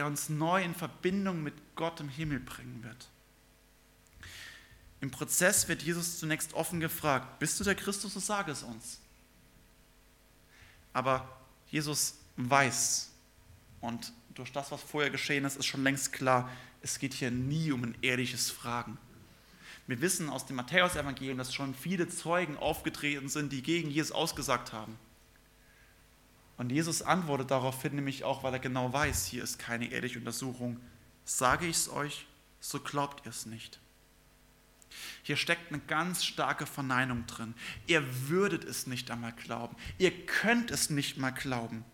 uns 0.00 0.28
neu 0.28 0.62
in 0.62 0.74
Verbindung 0.74 1.42
mit 1.42 1.54
Gott 1.76 2.00
im 2.00 2.08
Himmel 2.08 2.40
bringen 2.40 2.82
wird. 2.82 3.08
Im 5.00 5.10
Prozess 5.10 5.68
wird 5.68 5.82
Jesus 5.82 6.18
zunächst 6.18 6.54
offen 6.54 6.80
gefragt, 6.80 7.38
bist 7.40 7.58
du 7.58 7.64
der 7.64 7.74
Christus, 7.74 8.14
so 8.14 8.20
sage 8.20 8.52
es 8.52 8.62
uns. 8.62 9.00
Aber 10.92 11.28
Jesus 11.68 12.14
weiß, 12.36 13.10
und 13.80 14.12
durch 14.34 14.52
das, 14.52 14.70
was 14.70 14.80
vorher 14.80 15.10
geschehen 15.10 15.44
ist, 15.44 15.56
ist 15.56 15.66
schon 15.66 15.82
längst 15.82 16.12
klar, 16.12 16.48
es 16.82 16.98
geht 16.98 17.14
hier 17.14 17.30
nie 17.30 17.72
um 17.72 17.82
ein 17.82 17.96
ehrliches 18.02 18.50
Fragen. 18.50 18.96
Wir 19.86 20.00
wissen 20.00 20.30
aus 20.30 20.46
dem 20.46 20.56
Matthäus-Evangelium, 20.56 21.38
dass 21.38 21.52
schon 21.52 21.74
viele 21.74 22.08
Zeugen 22.08 22.56
aufgetreten 22.56 23.28
sind, 23.28 23.52
die 23.52 23.62
gegen 23.62 23.90
Jesus 23.90 24.12
ausgesagt 24.12 24.72
haben. 24.72 24.96
Und 26.56 26.70
Jesus 26.70 27.02
antwortet 27.02 27.50
daraufhin 27.50 27.94
nämlich 27.94 28.24
auch, 28.24 28.42
weil 28.42 28.52
er 28.52 28.58
genau 28.58 28.92
weiß, 28.92 29.26
hier 29.26 29.42
ist 29.42 29.58
keine 29.58 29.90
ehrliche 29.90 30.18
Untersuchung. 30.18 30.80
Sage 31.24 31.66
ich 31.66 31.76
es 31.76 31.88
euch, 31.88 32.26
so 32.60 32.80
glaubt 32.80 33.24
ihr 33.26 33.30
es 33.30 33.46
nicht. 33.46 33.80
Hier 35.22 35.36
steckt 35.36 35.72
eine 35.72 35.80
ganz 35.80 36.24
starke 36.24 36.66
Verneinung 36.66 37.26
drin. 37.26 37.54
Ihr 37.86 38.28
würdet 38.28 38.64
es 38.64 38.86
nicht 38.86 39.10
einmal 39.10 39.32
glauben. 39.32 39.76
Ihr 39.98 40.26
könnt 40.26 40.70
es 40.70 40.90
nicht 40.90 41.16
mal 41.16 41.30
glauben. 41.30 41.84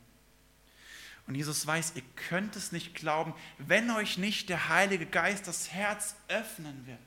Und 1.27 1.35
Jesus 1.35 1.67
weiß, 1.67 1.93
ihr 1.95 2.03
könnt 2.17 2.57
es 2.57 2.73
nicht 2.73 2.95
glauben, 2.95 3.35
wenn 3.59 3.91
euch 3.91 4.17
nicht 4.17 4.49
der 4.49 4.71
Heilige 4.71 5.05
Geist 5.07 5.47
das 5.47 5.71
Herz 5.71 6.17
öffnen 6.29 6.87
wird. 6.87 6.99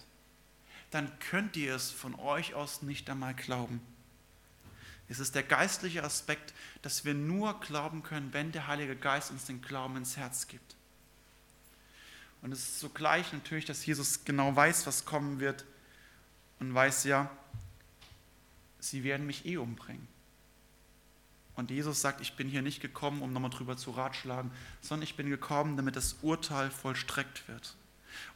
Dann 0.91 1.11
könnt 1.19 1.57
ihr 1.57 1.75
es 1.75 1.89
von 1.89 2.15
euch 2.15 2.53
aus 2.53 2.83
nicht 2.83 3.09
einmal 3.09 3.33
glauben. 3.33 3.81
Es 5.11 5.19
ist 5.19 5.35
der 5.35 5.43
geistliche 5.43 6.05
Aspekt, 6.05 6.53
dass 6.83 7.03
wir 7.03 7.13
nur 7.13 7.59
glauben 7.59 8.01
können, 8.01 8.31
wenn 8.31 8.53
der 8.53 8.67
Heilige 8.67 8.95
Geist 8.95 9.29
uns 9.29 9.43
den 9.43 9.61
Glauben 9.61 9.97
ins 9.97 10.15
Herz 10.15 10.47
gibt. 10.47 10.77
Und 12.41 12.53
es 12.53 12.59
ist 12.59 12.79
zugleich 12.79 13.33
natürlich, 13.33 13.65
dass 13.65 13.85
Jesus 13.85 14.23
genau 14.23 14.55
weiß, 14.55 14.87
was 14.87 15.03
kommen 15.03 15.41
wird 15.41 15.65
und 16.61 16.73
weiß 16.73 17.03
ja, 17.03 17.29
sie 18.79 19.03
werden 19.03 19.27
mich 19.27 19.45
eh 19.45 19.57
umbringen. 19.57 20.07
Und 21.55 21.71
Jesus 21.71 21.99
sagt, 21.99 22.21
ich 22.21 22.37
bin 22.37 22.47
hier 22.47 22.61
nicht 22.61 22.79
gekommen, 22.81 23.21
um 23.21 23.33
nochmal 23.33 23.51
drüber 23.51 23.75
zu 23.75 23.91
ratschlagen, 23.91 24.49
sondern 24.79 25.03
ich 25.03 25.17
bin 25.17 25.29
gekommen, 25.29 25.75
damit 25.75 25.97
das 25.97 26.15
Urteil 26.21 26.71
vollstreckt 26.71 27.49
wird. 27.49 27.75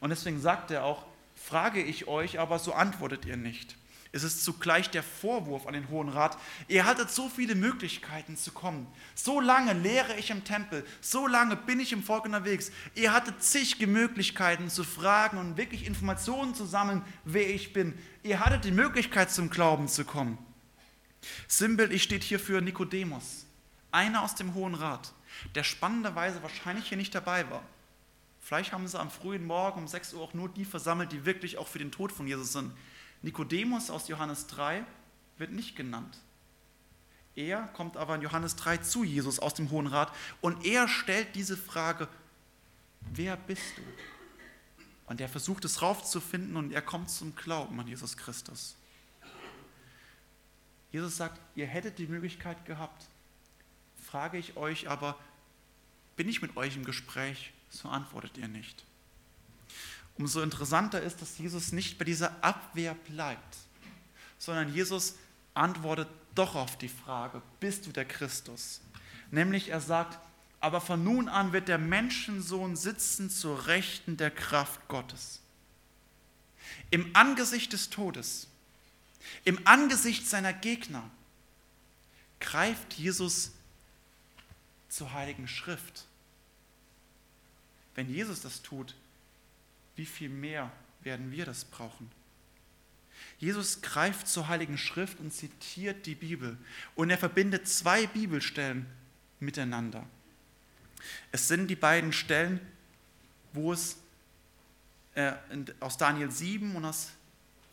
Und 0.00 0.10
deswegen 0.10 0.42
sagt 0.42 0.70
er 0.70 0.84
auch, 0.84 1.06
frage 1.36 1.82
ich 1.82 2.06
euch, 2.06 2.38
aber 2.38 2.58
so 2.58 2.74
antwortet 2.74 3.24
ihr 3.24 3.38
nicht. 3.38 3.76
Es 4.16 4.22
ist 4.22 4.44
zugleich 4.46 4.88
der 4.88 5.02
Vorwurf 5.02 5.66
an 5.66 5.74
den 5.74 5.90
Hohen 5.90 6.08
Rat. 6.08 6.38
Ihr 6.68 6.86
hattet 6.86 7.10
so 7.10 7.28
viele 7.28 7.54
Möglichkeiten 7.54 8.38
zu 8.38 8.50
kommen. 8.50 8.86
So 9.14 9.40
lange 9.40 9.74
lehre 9.74 10.16
ich 10.16 10.30
im 10.30 10.42
Tempel. 10.42 10.86
So 11.02 11.26
lange 11.26 11.54
bin 11.54 11.80
ich 11.80 11.92
im 11.92 12.02
Volk 12.02 12.24
unterwegs. 12.24 12.72
Ihr 12.94 13.12
hattet 13.12 13.42
zig 13.42 13.78
Möglichkeiten 13.86 14.70
zu 14.70 14.84
fragen 14.84 15.36
und 15.36 15.58
wirklich 15.58 15.84
Informationen 15.84 16.54
zu 16.54 16.64
sammeln, 16.64 17.02
wer 17.26 17.50
ich 17.50 17.74
bin. 17.74 17.92
Ihr 18.22 18.40
hattet 18.40 18.64
die 18.64 18.72
Möglichkeit 18.72 19.30
zum 19.30 19.50
Glauben 19.50 19.86
zu 19.86 20.06
kommen. 20.06 20.38
Sinnbildlich 21.46 22.02
steht 22.02 22.24
hier 22.24 22.40
für 22.40 22.62
Nikodemus, 22.62 23.44
einer 23.92 24.22
aus 24.22 24.34
dem 24.34 24.54
Hohen 24.54 24.74
Rat, 24.74 25.12
der 25.54 25.62
spannenderweise 25.62 26.42
wahrscheinlich 26.42 26.88
hier 26.88 26.96
nicht 26.96 27.14
dabei 27.14 27.50
war. 27.50 27.62
Vielleicht 28.40 28.72
haben 28.72 28.88
sie 28.88 28.98
am 28.98 29.10
frühen 29.10 29.44
Morgen 29.44 29.80
um 29.80 29.88
6 29.88 30.14
Uhr 30.14 30.22
auch 30.22 30.32
nur 30.32 30.48
die 30.48 30.64
versammelt, 30.64 31.12
die 31.12 31.26
wirklich 31.26 31.58
auch 31.58 31.68
für 31.68 31.80
den 31.80 31.92
Tod 31.92 32.12
von 32.12 32.26
Jesus 32.26 32.54
sind. 32.54 32.72
Nikodemus 33.22 33.90
aus 33.90 34.08
Johannes 34.08 34.46
3 34.46 34.84
wird 35.38 35.52
nicht 35.52 35.76
genannt. 35.76 36.18
Er 37.34 37.68
kommt 37.68 37.96
aber 37.96 38.14
in 38.14 38.22
Johannes 38.22 38.56
3 38.56 38.78
zu 38.78 39.04
Jesus 39.04 39.38
aus 39.38 39.54
dem 39.54 39.70
Hohen 39.70 39.86
Rat 39.86 40.12
und 40.40 40.64
er 40.64 40.88
stellt 40.88 41.34
diese 41.34 41.56
Frage, 41.56 42.08
wer 43.12 43.36
bist 43.36 43.76
du? 43.76 43.82
Und 45.06 45.20
er 45.20 45.28
versucht 45.28 45.64
es 45.64 45.82
raufzufinden 45.82 46.56
und 46.56 46.72
er 46.72 46.82
kommt 46.82 47.10
zum 47.10 47.36
Glauben 47.36 47.78
an 47.78 47.86
Jesus 47.86 48.16
Christus. 48.16 48.74
Jesus 50.90 51.16
sagt, 51.16 51.38
ihr 51.54 51.66
hättet 51.66 51.98
die 51.98 52.06
Möglichkeit 52.06 52.64
gehabt. 52.64 53.06
Frage 54.02 54.38
ich 54.38 54.56
euch 54.56 54.88
aber, 54.88 55.18
bin 56.16 56.28
ich 56.28 56.40
mit 56.40 56.56
euch 56.56 56.76
im 56.76 56.84
Gespräch? 56.84 57.52
So 57.68 57.88
antwortet 57.88 58.38
ihr 58.38 58.48
nicht. 58.48 58.84
Umso 60.18 60.40
interessanter 60.40 61.02
ist, 61.02 61.20
dass 61.20 61.38
Jesus 61.38 61.72
nicht 61.72 61.98
bei 61.98 62.04
dieser 62.04 62.42
Abwehr 62.42 62.94
bleibt, 62.94 63.56
sondern 64.38 64.72
Jesus 64.72 65.16
antwortet 65.54 66.08
doch 66.34 66.54
auf 66.54 66.78
die 66.78 66.88
Frage, 66.88 67.42
bist 67.60 67.86
du 67.86 67.92
der 67.92 68.04
Christus? 68.04 68.80
Nämlich 69.30 69.68
er 69.70 69.80
sagt, 69.80 70.18
aber 70.60 70.80
von 70.80 71.02
nun 71.04 71.28
an 71.28 71.52
wird 71.52 71.68
der 71.68 71.78
Menschensohn 71.78 72.76
sitzen 72.76 73.30
zur 73.30 73.66
Rechten 73.66 74.16
der 74.16 74.30
Kraft 74.30 74.88
Gottes. 74.88 75.40
Im 76.90 77.14
Angesicht 77.14 77.72
des 77.72 77.90
Todes, 77.90 78.48
im 79.44 79.66
Angesicht 79.66 80.28
seiner 80.28 80.52
Gegner, 80.52 81.08
greift 82.40 82.94
Jesus 82.94 83.52
zur 84.88 85.12
Heiligen 85.12 85.48
Schrift. 85.48 86.04
Wenn 87.94 88.08
Jesus 88.12 88.40
das 88.40 88.62
tut, 88.62 88.94
wie 89.96 90.06
viel 90.06 90.28
mehr 90.28 90.70
werden 91.02 91.30
wir 91.32 91.44
das 91.44 91.64
brauchen? 91.64 92.10
Jesus 93.38 93.82
greift 93.82 94.28
zur 94.28 94.48
Heiligen 94.48 94.78
Schrift 94.78 95.20
und 95.20 95.32
zitiert 95.32 96.06
die 96.06 96.14
Bibel. 96.14 96.56
Und 96.94 97.10
er 97.10 97.18
verbindet 97.18 97.68
zwei 97.68 98.06
Bibelstellen 98.06 98.86
miteinander. 99.40 100.06
Es 101.32 101.48
sind 101.48 101.68
die 101.68 101.76
beiden 101.76 102.12
Stellen, 102.12 102.60
wo 103.52 103.72
es 103.72 103.96
äh, 105.14 105.32
aus 105.80 105.96
Daniel 105.96 106.30
7 106.30 106.76
und 106.76 106.84
aus 106.84 107.10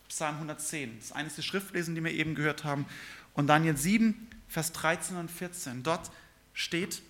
Psalm 0.08 0.36
110. 0.36 0.98
Das 0.98 1.12
eine 1.12 1.28
ist 1.28 1.38
die 1.38 1.42
Schriftlesen, 1.42 1.94
die 1.94 2.04
wir 2.04 2.12
eben 2.12 2.34
gehört 2.34 2.64
haben. 2.64 2.86
Und 3.34 3.48
Daniel 3.48 3.76
7, 3.76 4.28
Vers 4.48 4.72
13 4.72 5.16
und 5.16 5.30
14. 5.30 5.82
Dort 5.82 6.10
steht 6.52 7.02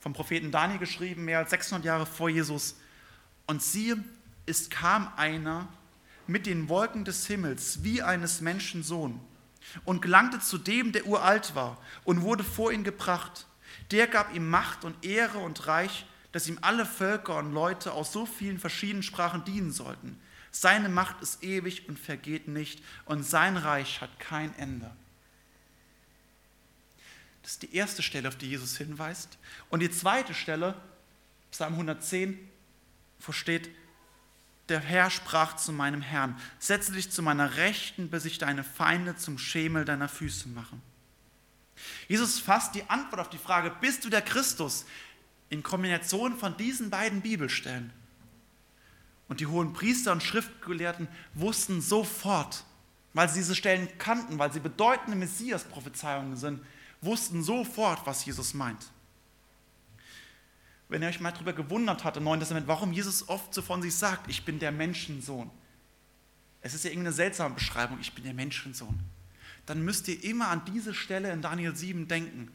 vom 0.00 0.12
Propheten 0.12 0.50
Daniel 0.50 0.78
geschrieben, 0.78 1.24
mehr 1.24 1.38
als 1.38 1.50
600 1.50 1.84
Jahre 1.84 2.06
vor 2.06 2.28
Jesus. 2.28 2.76
Und 3.46 3.62
siehe, 3.62 4.02
es 4.46 4.70
kam 4.70 5.12
einer 5.16 5.68
mit 6.26 6.46
den 6.46 6.68
Wolken 6.68 7.04
des 7.04 7.26
Himmels 7.26 7.82
wie 7.82 8.02
eines 8.02 8.40
Menschen 8.40 8.82
Sohn 8.82 9.20
und 9.84 10.02
gelangte 10.02 10.40
zu 10.40 10.58
dem, 10.58 10.92
der 10.92 11.06
uralt 11.06 11.54
war 11.54 11.78
und 12.04 12.22
wurde 12.22 12.44
vor 12.44 12.72
ihn 12.72 12.84
gebracht. 12.84 13.46
Der 13.90 14.06
gab 14.06 14.34
ihm 14.34 14.48
Macht 14.48 14.84
und 14.84 15.04
Ehre 15.04 15.38
und 15.38 15.66
Reich, 15.66 16.06
dass 16.32 16.48
ihm 16.48 16.58
alle 16.62 16.86
Völker 16.86 17.36
und 17.36 17.52
Leute 17.52 17.92
aus 17.92 18.12
so 18.12 18.26
vielen 18.26 18.58
verschiedenen 18.58 19.02
Sprachen 19.02 19.44
dienen 19.44 19.70
sollten. 19.70 20.18
Seine 20.50 20.88
Macht 20.88 21.22
ist 21.22 21.42
ewig 21.42 21.88
und 21.88 21.98
vergeht 21.98 22.48
nicht 22.48 22.82
und 23.04 23.22
sein 23.22 23.56
Reich 23.56 24.00
hat 24.00 24.18
kein 24.18 24.54
Ende. 24.56 24.90
Das 27.42 27.52
ist 27.52 27.62
die 27.62 27.74
erste 27.74 28.02
Stelle, 28.02 28.28
auf 28.28 28.36
die 28.36 28.48
Jesus 28.48 28.76
hinweist. 28.76 29.38
Und 29.68 29.80
die 29.80 29.90
zweite 29.90 30.32
Stelle, 30.32 30.74
Psalm 31.50 31.72
110, 31.72 32.38
versteht, 33.18 33.70
der 34.68 34.80
Herr 34.80 35.10
sprach 35.10 35.56
zu 35.56 35.72
meinem 35.72 36.02
Herrn, 36.02 36.38
setze 36.58 36.92
dich 36.92 37.10
zu 37.10 37.22
meiner 37.22 37.56
Rechten, 37.56 38.08
bis 38.10 38.24
ich 38.24 38.38
deine 38.38 38.64
Feinde 38.64 39.16
zum 39.16 39.38
Schemel 39.38 39.84
deiner 39.84 40.08
Füße 40.08 40.48
mache. 40.48 40.76
Jesus 42.08 42.38
fasst 42.38 42.74
die 42.74 42.88
Antwort 42.88 43.20
auf 43.20 43.30
die 43.30 43.38
Frage, 43.38 43.74
bist 43.80 44.04
du 44.04 44.10
der 44.10 44.22
Christus, 44.22 44.84
in 45.48 45.62
Kombination 45.62 46.38
von 46.38 46.56
diesen 46.56 46.88
beiden 46.90 47.20
Bibelstellen. 47.20 47.92
Und 49.28 49.40
die 49.40 49.46
hohen 49.46 49.72
Priester 49.72 50.12
und 50.12 50.22
Schriftgelehrten 50.22 51.08
wussten 51.34 51.80
sofort, 51.80 52.64
weil 53.12 53.28
sie 53.28 53.40
diese 53.40 53.54
Stellen 53.54 53.88
kannten, 53.98 54.38
weil 54.38 54.52
sie 54.52 54.60
bedeutende 54.60 55.16
Messias-Prophezeiungen 55.16 56.36
sind, 56.36 56.60
wussten 57.02 57.42
sofort, 57.42 58.06
was 58.06 58.24
Jesus 58.24 58.54
meint. 58.54 58.86
Wenn 60.92 61.02
ihr 61.02 61.08
euch 61.08 61.20
mal 61.20 61.32
darüber 61.32 61.52
gewundert 61.52 62.04
habt 62.04 62.16
im 62.16 62.24
Neuen 62.24 62.38
Testament, 62.38 62.68
warum 62.68 62.92
Jesus 62.92 63.28
oft 63.28 63.52
so 63.52 63.62
von 63.62 63.82
sich 63.82 63.94
sagt, 63.94 64.30
ich 64.30 64.44
bin 64.44 64.58
der 64.58 64.70
Menschensohn. 64.70 65.50
Es 66.60 66.74
ist 66.74 66.84
ja 66.84 66.90
irgendeine 66.90 67.14
seltsame 67.14 67.54
Beschreibung, 67.54 67.98
ich 68.00 68.14
bin 68.14 68.22
der 68.22 68.34
Menschensohn 68.34 69.00
dann 69.66 69.84
müsst 69.84 70.08
ihr 70.08 70.22
immer 70.24 70.48
an 70.48 70.62
diese 70.66 70.94
Stelle 70.94 71.32
in 71.32 71.42
Daniel 71.42 71.74
7 71.74 72.08
denken. 72.08 72.48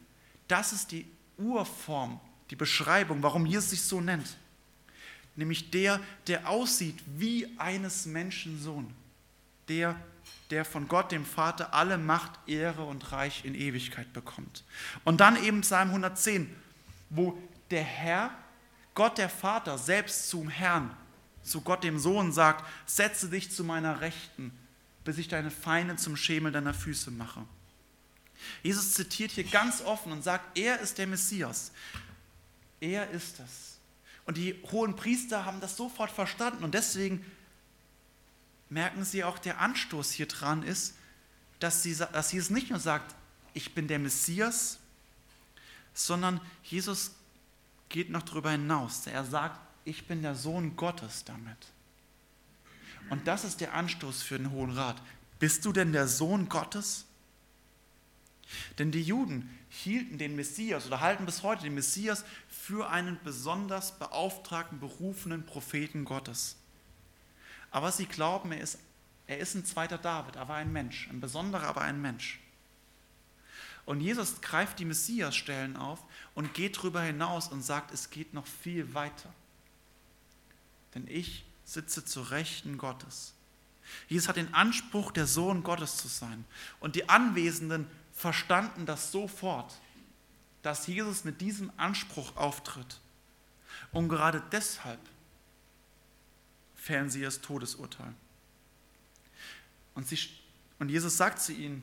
Das 0.46 0.72
ist 0.72 0.92
die 0.92 1.06
Urform, 1.36 2.20
die 2.50 2.56
Beschreibung, 2.56 3.22
warum 3.22 3.46
Jesus 3.46 3.70
sich 3.70 3.82
so 3.82 4.00
nennt. 4.00 4.36
Nämlich 5.36 5.70
der, 5.70 6.00
der 6.26 6.48
aussieht 6.48 6.96
wie 7.16 7.48
eines 7.58 8.06
Menschen 8.06 8.60
Sohn. 8.60 8.92
Der, 9.68 9.96
der 10.50 10.64
von 10.64 10.88
Gott, 10.88 11.12
dem 11.12 11.24
Vater, 11.24 11.74
alle 11.74 11.96
Macht, 11.96 12.32
Ehre 12.46 12.84
und 12.84 13.12
Reich 13.12 13.44
in 13.44 13.54
Ewigkeit 13.54 14.12
bekommt. 14.12 14.64
Und 15.04 15.20
dann 15.20 15.42
eben 15.42 15.60
Psalm 15.60 15.88
110, 15.88 16.50
wo 17.10 17.38
der 17.70 17.84
Herr, 17.84 18.30
Gott 18.94 19.18
der 19.18 19.28
Vater, 19.28 19.78
selbst 19.78 20.28
zum 20.28 20.48
Herrn, 20.48 20.96
zu 21.42 21.60
Gott 21.60 21.84
dem 21.84 21.98
Sohn 21.98 22.32
sagt, 22.32 22.64
setze 22.86 23.28
dich 23.28 23.50
zu 23.50 23.64
meiner 23.64 24.00
Rechten 24.00 24.52
bis 25.08 25.16
ich 25.16 25.28
deine 25.28 25.50
Feinde 25.50 25.96
zum 25.96 26.18
Schemel 26.18 26.52
deiner 26.52 26.74
Füße 26.74 27.10
mache. 27.10 27.42
Jesus 28.62 28.92
zitiert 28.92 29.30
hier 29.30 29.44
ganz 29.44 29.80
offen 29.80 30.12
und 30.12 30.22
sagt, 30.22 30.58
er 30.58 30.80
ist 30.80 30.98
der 30.98 31.06
Messias. 31.06 31.72
Er 32.78 33.08
ist 33.08 33.40
es. 33.40 33.78
Und 34.26 34.36
die 34.36 34.62
hohen 34.70 34.96
Priester 34.96 35.46
haben 35.46 35.62
das 35.62 35.78
sofort 35.78 36.10
verstanden 36.10 36.62
und 36.62 36.74
deswegen 36.74 37.24
merken 38.68 39.02
sie 39.02 39.24
auch, 39.24 39.38
der 39.38 39.62
Anstoß 39.62 40.12
hier 40.12 40.26
dran 40.28 40.62
ist, 40.62 40.94
dass, 41.58 41.82
sie, 41.82 41.96
dass 41.96 42.30
Jesus 42.30 42.50
nicht 42.50 42.68
nur 42.68 42.78
sagt, 42.78 43.14
ich 43.54 43.74
bin 43.74 43.88
der 43.88 43.98
Messias, 43.98 44.78
sondern 45.94 46.38
Jesus 46.64 47.12
geht 47.88 48.10
noch 48.10 48.22
darüber 48.22 48.50
hinaus. 48.50 49.06
Er 49.06 49.24
sagt, 49.24 49.60
ich 49.84 50.06
bin 50.06 50.22
der 50.22 50.34
Sohn 50.34 50.76
Gottes 50.76 51.24
damit. 51.24 51.72
Und 53.10 53.26
das 53.26 53.44
ist 53.44 53.60
der 53.60 53.74
Anstoß 53.74 54.22
für 54.22 54.38
den 54.38 54.50
Hohen 54.50 54.72
Rat. 54.72 55.00
Bist 55.38 55.64
du 55.64 55.72
denn 55.72 55.92
der 55.92 56.08
Sohn 56.08 56.48
Gottes? 56.48 57.06
Denn 58.78 58.90
die 58.90 59.02
Juden 59.02 59.50
hielten 59.68 60.18
den 60.18 60.36
Messias 60.36 60.86
oder 60.86 61.00
halten 61.00 61.26
bis 61.26 61.42
heute 61.42 61.64
den 61.64 61.74
Messias 61.74 62.24
für 62.48 62.90
einen 62.90 63.18
besonders 63.22 63.98
beauftragten, 63.98 64.80
berufenen 64.80 65.44
Propheten 65.44 66.04
Gottes. 66.04 66.56
Aber 67.70 67.92
sie 67.92 68.06
glauben, 68.06 68.52
er 68.52 68.60
ist, 68.60 68.78
er 69.26 69.38
ist 69.38 69.54
ein 69.54 69.64
zweiter 69.64 69.98
David, 69.98 70.36
er 70.36 70.48
war 70.48 70.56
ein 70.56 70.72
Mensch, 70.72 71.08
ein 71.10 71.20
besonderer, 71.20 71.66
aber 71.66 71.82
ein 71.82 72.00
Mensch. 72.00 72.40
Und 73.88 74.02
Jesus 74.02 74.42
greift 74.42 74.80
die 74.80 74.84
Messias-Stellen 74.84 75.78
auf 75.78 76.04
und 76.34 76.52
geht 76.52 76.76
darüber 76.76 77.00
hinaus 77.00 77.48
und 77.48 77.62
sagt, 77.62 77.90
es 77.90 78.10
geht 78.10 78.34
noch 78.34 78.46
viel 78.46 78.92
weiter. 78.92 79.32
Denn 80.94 81.06
ich 81.08 81.46
sitze 81.64 82.04
zur 82.04 82.30
Rechten 82.30 82.76
Gottes. 82.76 83.32
Jesus 84.06 84.28
hat 84.28 84.36
den 84.36 84.52
Anspruch, 84.52 85.10
der 85.10 85.26
Sohn 85.26 85.62
Gottes 85.62 85.96
zu 85.96 86.06
sein. 86.06 86.44
Und 86.80 86.96
die 86.96 87.08
Anwesenden 87.08 87.86
verstanden 88.12 88.84
das 88.84 89.10
sofort, 89.10 89.74
dass 90.60 90.86
Jesus 90.86 91.24
mit 91.24 91.40
diesem 91.40 91.72
Anspruch 91.78 92.36
auftritt. 92.36 93.00
Und 93.90 94.10
gerade 94.10 94.42
deshalb 94.52 95.00
fällen 96.76 97.08
sie 97.08 97.22
das 97.22 97.40
Todesurteil. 97.40 98.12
Und, 99.94 100.06
sie, 100.06 100.18
und 100.78 100.90
Jesus 100.90 101.16
sagt 101.16 101.40
zu 101.40 101.54
ihnen, 101.54 101.82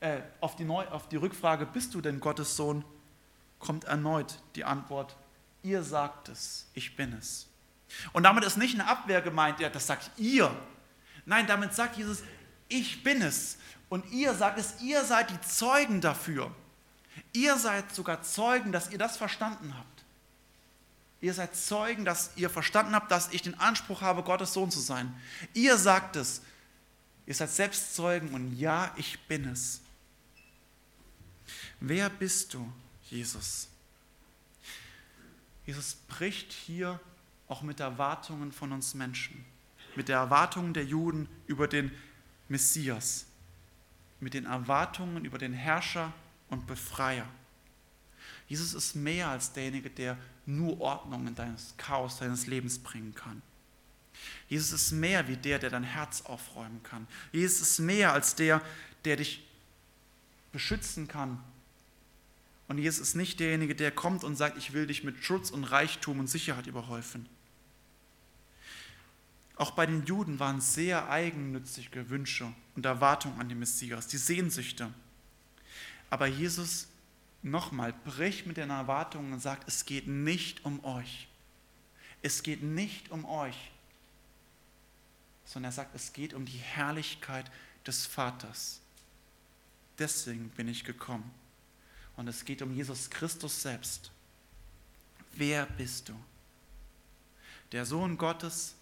äh, 0.00 0.20
auf, 0.40 0.56
die 0.56 0.64
Neu, 0.64 0.86
auf 0.88 1.08
die 1.08 1.16
Rückfrage, 1.16 1.66
bist 1.66 1.94
du 1.94 2.00
denn 2.00 2.20
Gottes 2.20 2.56
Sohn, 2.56 2.84
kommt 3.58 3.84
erneut 3.84 4.40
die 4.54 4.64
Antwort, 4.64 5.16
ihr 5.62 5.82
sagt 5.82 6.28
es, 6.28 6.68
ich 6.74 6.96
bin 6.96 7.12
es. 7.12 7.48
Und 8.12 8.24
damit 8.24 8.44
ist 8.44 8.56
nicht 8.56 8.74
eine 8.74 8.88
Abwehr 8.88 9.22
gemeint, 9.22 9.60
ja, 9.60 9.68
das 9.68 9.86
sagt 9.86 10.10
ihr. 10.18 10.54
Nein, 11.24 11.46
damit 11.46 11.74
sagt 11.74 11.96
Jesus, 11.96 12.22
ich 12.68 13.02
bin 13.02 13.22
es. 13.22 13.58
Und 13.88 14.10
ihr 14.12 14.34
sagt 14.34 14.58
es, 14.58 14.80
ihr 14.80 15.04
seid 15.04 15.30
die 15.30 15.40
Zeugen 15.40 16.00
dafür. 16.00 16.50
Ihr 17.32 17.56
seid 17.56 17.94
sogar 17.94 18.22
Zeugen, 18.22 18.72
dass 18.72 18.90
ihr 18.90 18.98
das 18.98 19.16
verstanden 19.16 19.76
habt. 19.76 20.04
Ihr 21.20 21.32
seid 21.32 21.56
Zeugen, 21.56 22.04
dass 22.04 22.32
ihr 22.36 22.50
verstanden 22.50 22.94
habt, 22.94 23.10
dass 23.10 23.32
ich 23.32 23.42
den 23.42 23.58
Anspruch 23.58 24.02
habe, 24.02 24.22
Gottes 24.22 24.52
Sohn 24.52 24.70
zu 24.70 24.80
sein. 24.80 25.14
Ihr 25.54 25.78
sagt 25.78 26.16
es. 26.16 26.42
Ihr 27.26 27.34
seid 27.34 27.50
selbst 27.50 27.94
Zeugen 27.94 28.34
und 28.34 28.56
ja, 28.56 28.92
ich 28.96 29.18
bin 29.26 29.48
es. 29.48 29.80
Wer 31.80 32.10
bist 32.10 32.54
du, 32.54 32.72
Jesus? 33.10 33.68
Jesus 35.64 35.94
bricht 36.08 36.52
hier 36.52 37.00
auch 37.48 37.62
mit 37.62 37.80
Erwartungen 37.80 38.52
von 38.52 38.72
uns 38.72 38.94
Menschen, 38.94 39.44
mit 39.94 40.08
der 40.08 40.18
Erwartung 40.18 40.72
der 40.72 40.84
Juden 40.84 41.28
über 41.46 41.68
den 41.68 41.92
Messias, 42.48 43.26
mit 44.20 44.34
den 44.34 44.46
Erwartungen 44.46 45.24
über 45.24 45.38
den 45.38 45.52
Herrscher, 45.52 46.12
und 46.48 46.66
Befreier. 46.66 47.26
Jesus 48.48 48.74
ist 48.74 48.94
mehr 48.94 49.28
als 49.28 49.52
derjenige, 49.52 49.90
der 49.90 50.16
nur 50.44 50.80
Ordnung 50.80 51.26
in 51.26 51.34
deines 51.34 51.74
Chaos 51.76 52.18
deines 52.18 52.46
Lebens 52.46 52.78
bringen 52.78 53.14
kann. 53.14 53.42
Jesus 54.48 54.72
ist 54.72 54.92
mehr 54.92 55.26
wie 55.28 55.36
der, 55.36 55.58
der 55.58 55.70
dein 55.70 55.82
Herz 55.82 56.22
aufräumen 56.22 56.82
kann. 56.82 57.06
Jesus 57.32 57.60
ist 57.60 57.78
mehr 57.80 58.12
als 58.12 58.34
der, 58.34 58.62
der 59.04 59.16
dich 59.16 59.46
beschützen 60.52 61.08
kann. 61.08 61.42
Und 62.68 62.78
Jesus 62.78 63.08
ist 63.08 63.14
nicht 63.14 63.38
derjenige, 63.38 63.74
der 63.74 63.92
kommt 63.92 64.24
und 64.24 64.36
sagt, 64.36 64.58
ich 64.58 64.72
will 64.72 64.86
dich 64.86 65.04
mit 65.04 65.24
Schutz 65.24 65.50
und 65.50 65.64
Reichtum 65.64 66.18
und 66.18 66.26
Sicherheit 66.26 66.66
überhäufen. 66.66 67.28
Auch 69.56 69.70
bei 69.70 69.86
den 69.86 70.04
Juden 70.04 70.38
waren 70.38 70.60
sehr 70.60 71.08
eigennützige 71.08 72.10
Wünsche 72.10 72.52
und 72.74 72.84
Erwartungen 72.84 73.40
an 73.40 73.48
den 73.48 73.58
Messias, 73.58 74.06
die 74.06 74.18
Sehnsüchte. 74.18 74.92
Aber 76.10 76.26
Jesus 76.26 76.88
nochmal 77.42 77.94
bricht 78.04 78.46
mit 78.46 78.58
den 78.58 78.70
Erwartungen 78.70 79.32
und 79.32 79.40
sagt, 79.40 79.66
es 79.68 79.84
geht 79.84 80.06
nicht 80.08 80.64
um 80.64 80.84
euch. 80.84 81.28
Es 82.22 82.42
geht 82.42 82.62
nicht 82.62 83.10
um 83.10 83.24
euch, 83.24 83.70
sondern 85.44 85.70
er 85.70 85.74
sagt, 85.74 85.94
es 85.94 86.12
geht 86.12 86.34
um 86.34 86.44
die 86.44 86.58
Herrlichkeit 86.58 87.50
des 87.86 88.04
Vaters. 88.04 88.80
Deswegen 89.98 90.50
bin 90.50 90.68
ich 90.68 90.84
gekommen. 90.84 91.30
Und 92.16 92.28
es 92.28 92.44
geht 92.44 92.62
um 92.62 92.72
Jesus 92.72 93.10
Christus 93.10 93.62
selbst. 93.62 94.10
Wer 95.32 95.66
bist 95.66 96.08
du? 96.08 96.14
Der 97.72 97.84
Sohn 97.84 98.16
Gottes, 98.16 98.74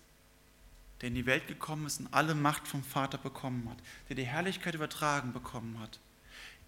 der 1.00 1.08
in 1.08 1.14
die 1.14 1.26
Welt 1.26 1.48
gekommen 1.48 1.86
ist 1.86 2.00
und 2.00 2.14
alle 2.14 2.34
Macht 2.34 2.68
vom 2.68 2.84
Vater 2.84 3.18
bekommen 3.18 3.68
hat, 3.68 3.78
der 4.08 4.16
die 4.16 4.26
Herrlichkeit 4.26 4.74
übertragen 4.74 5.32
bekommen 5.32 5.78
hat. 5.80 5.98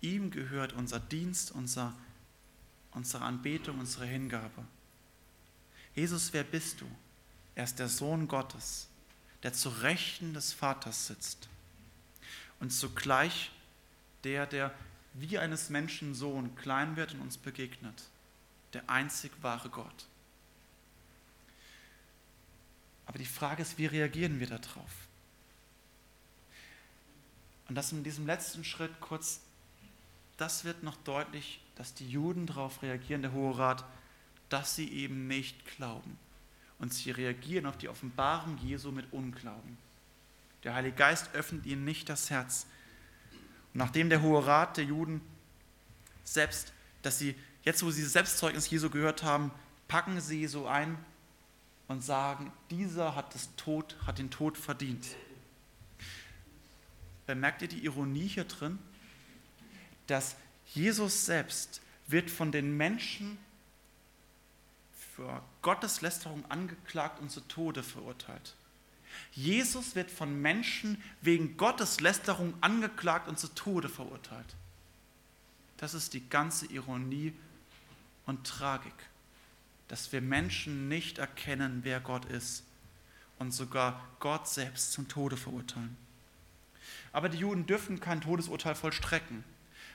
Ihm 0.00 0.30
gehört 0.30 0.72
unser 0.72 0.98
Dienst, 0.98 1.52
unser, 1.52 1.94
unsere 2.90 3.24
Anbetung, 3.24 3.78
unsere 3.78 4.06
Hingabe. 4.06 4.64
Jesus, 5.94 6.32
wer 6.32 6.44
bist 6.44 6.80
du? 6.80 6.86
Er 7.54 7.64
ist 7.64 7.78
der 7.78 7.88
Sohn 7.88 8.28
Gottes, 8.28 8.88
der 9.42 9.52
zu 9.52 9.68
Rechten 9.68 10.34
des 10.34 10.52
Vaters 10.52 11.06
sitzt 11.06 11.48
und 12.60 12.70
zugleich 12.70 13.50
der, 14.24 14.46
der 14.46 14.74
wie 15.18 15.38
eines 15.38 15.70
Menschen 15.70 16.14
Sohn 16.14 16.54
klein 16.56 16.96
wird 16.96 17.14
und 17.14 17.20
uns 17.20 17.38
begegnet, 17.38 18.04
der 18.72 18.88
einzig 18.88 19.32
wahre 19.42 19.70
Gott. 19.70 20.06
Aber 23.06 23.18
die 23.18 23.24
Frage 23.24 23.62
ist, 23.62 23.78
wie 23.78 23.86
reagieren 23.86 24.40
wir 24.40 24.48
darauf? 24.48 24.90
Und 27.68 27.74
das 27.74 27.92
in 27.92 28.04
diesem 28.04 28.26
letzten 28.26 28.64
Schritt 28.64 29.00
kurz, 29.00 29.40
das 30.36 30.64
wird 30.64 30.82
noch 30.82 30.96
deutlich, 30.96 31.60
dass 31.76 31.94
die 31.94 32.08
Juden 32.08 32.46
darauf 32.46 32.82
reagieren, 32.82 33.22
der 33.22 33.32
Hohe 33.32 33.56
Rat, 33.56 33.84
dass 34.48 34.76
sie 34.76 34.90
eben 34.92 35.26
nicht 35.26 35.64
glauben. 35.76 36.18
Und 36.78 36.92
sie 36.92 37.10
reagieren 37.10 37.66
auf 37.66 37.78
die 37.78 37.88
Offenbarung 37.88 38.58
Jesu 38.58 38.92
mit 38.92 39.12
Unglauben. 39.12 39.78
Der 40.62 40.74
Heilige 40.74 40.96
Geist 40.96 41.34
öffnet 41.34 41.64
ihnen 41.64 41.84
nicht 41.84 42.08
das 42.08 42.30
Herz. 42.30 42.66
Nachdem 43.76 44.08
der 44.08 44.22
Hohe 44.22 44.46
Rat 44.46 44.78
der 44.78 44.84
Juden 44.84 45.20
selbst, 46.24 46.72
dass 47.02 47.18
sie, 47.18 47.34
jetzt 47.62 47.84
wo 47.84 47.90
sie 47.90 48.04
Selbstzeugnis 48.04 48.70
Jesu 48.70 48.88
gehört 48.88 49.22
haben, 49.22 49.50
packen 49.86 50.18
sie 50.22 50.40
Jesu 50.40 50.64
ein 50.64 50.96
und 51.86 52.02
sagen, 52.02 52.50
dieser 52.70 53.14
hat, 53.14 53.34
das 53.34 53.54
Tod, 53.56 53.94
hat 54.06 54.16
den 54.16 54.30
Tod 54.30 54.56
verdient. 54.56 55.06
Bemerkt 57.26 57.60
ihr 57.60 57.68
die 57.68 57.84
Ironie 57.84 58.26
hier 58.26 58.44
drin? 58.44 58.78
Dass 60.06 60.36
Jesus 60.72 61.26
selbst 61.26 61.82
wird 62.06 62.30
von 62.30 62.52
den 62.52 62.78
Menschen 62.78 63.36
für 65.14 65.42
Gotteslästerung 65.60 66.50
angeklagt 66.50 67.20
und 67.20 67.30
zu 67.30 67.42
Tode 67.42 67.82
verurteilt. 67.82 68.54
Jesus 69.36 69.94
wird 69.94 70.10
von 70.10 70.40
Menschen 70.40 71.00
wegen 71.20 71.56
Gotteslästerung 71.56 72.54
angeklagt 72.60 73.28
und 73.28 73.38
zu 73.38 73.48
Tode 73.48 73.88
verurteilt. 73.88 74.56
Das 75.76 75.94
ist 75.94 76.14
die 76.14 76.28
ganze 76.28 76.66
Ironie 76.66 77.32
und 78.24 78.44
Tragik 78.44 78.94
dass 79.88 80.12
wir 80.12 80.20
Menschen 80.20 80.88
nicht 80.88 81.18
erkennen, 81.18 81.80
wer 81.82 82.00
Gott 82.00 82.24
ist 82.26 82.64
und 83.38 83.52
sogar 83.52 84.00
Gott 84.18 84.48
selbst 84.48 84.92
zum 84.92 85.08
Tode 85.08 85.36
verurteilen. 85.36 85.96
Aber 87.12 87.28
die 87.28 87.38
Juden 87.38 87.66
dürfen 87.66 88.00
kein 88.00 88.20
Todesurteil 88.20 88.74
vollstrecken, 88.74 89.44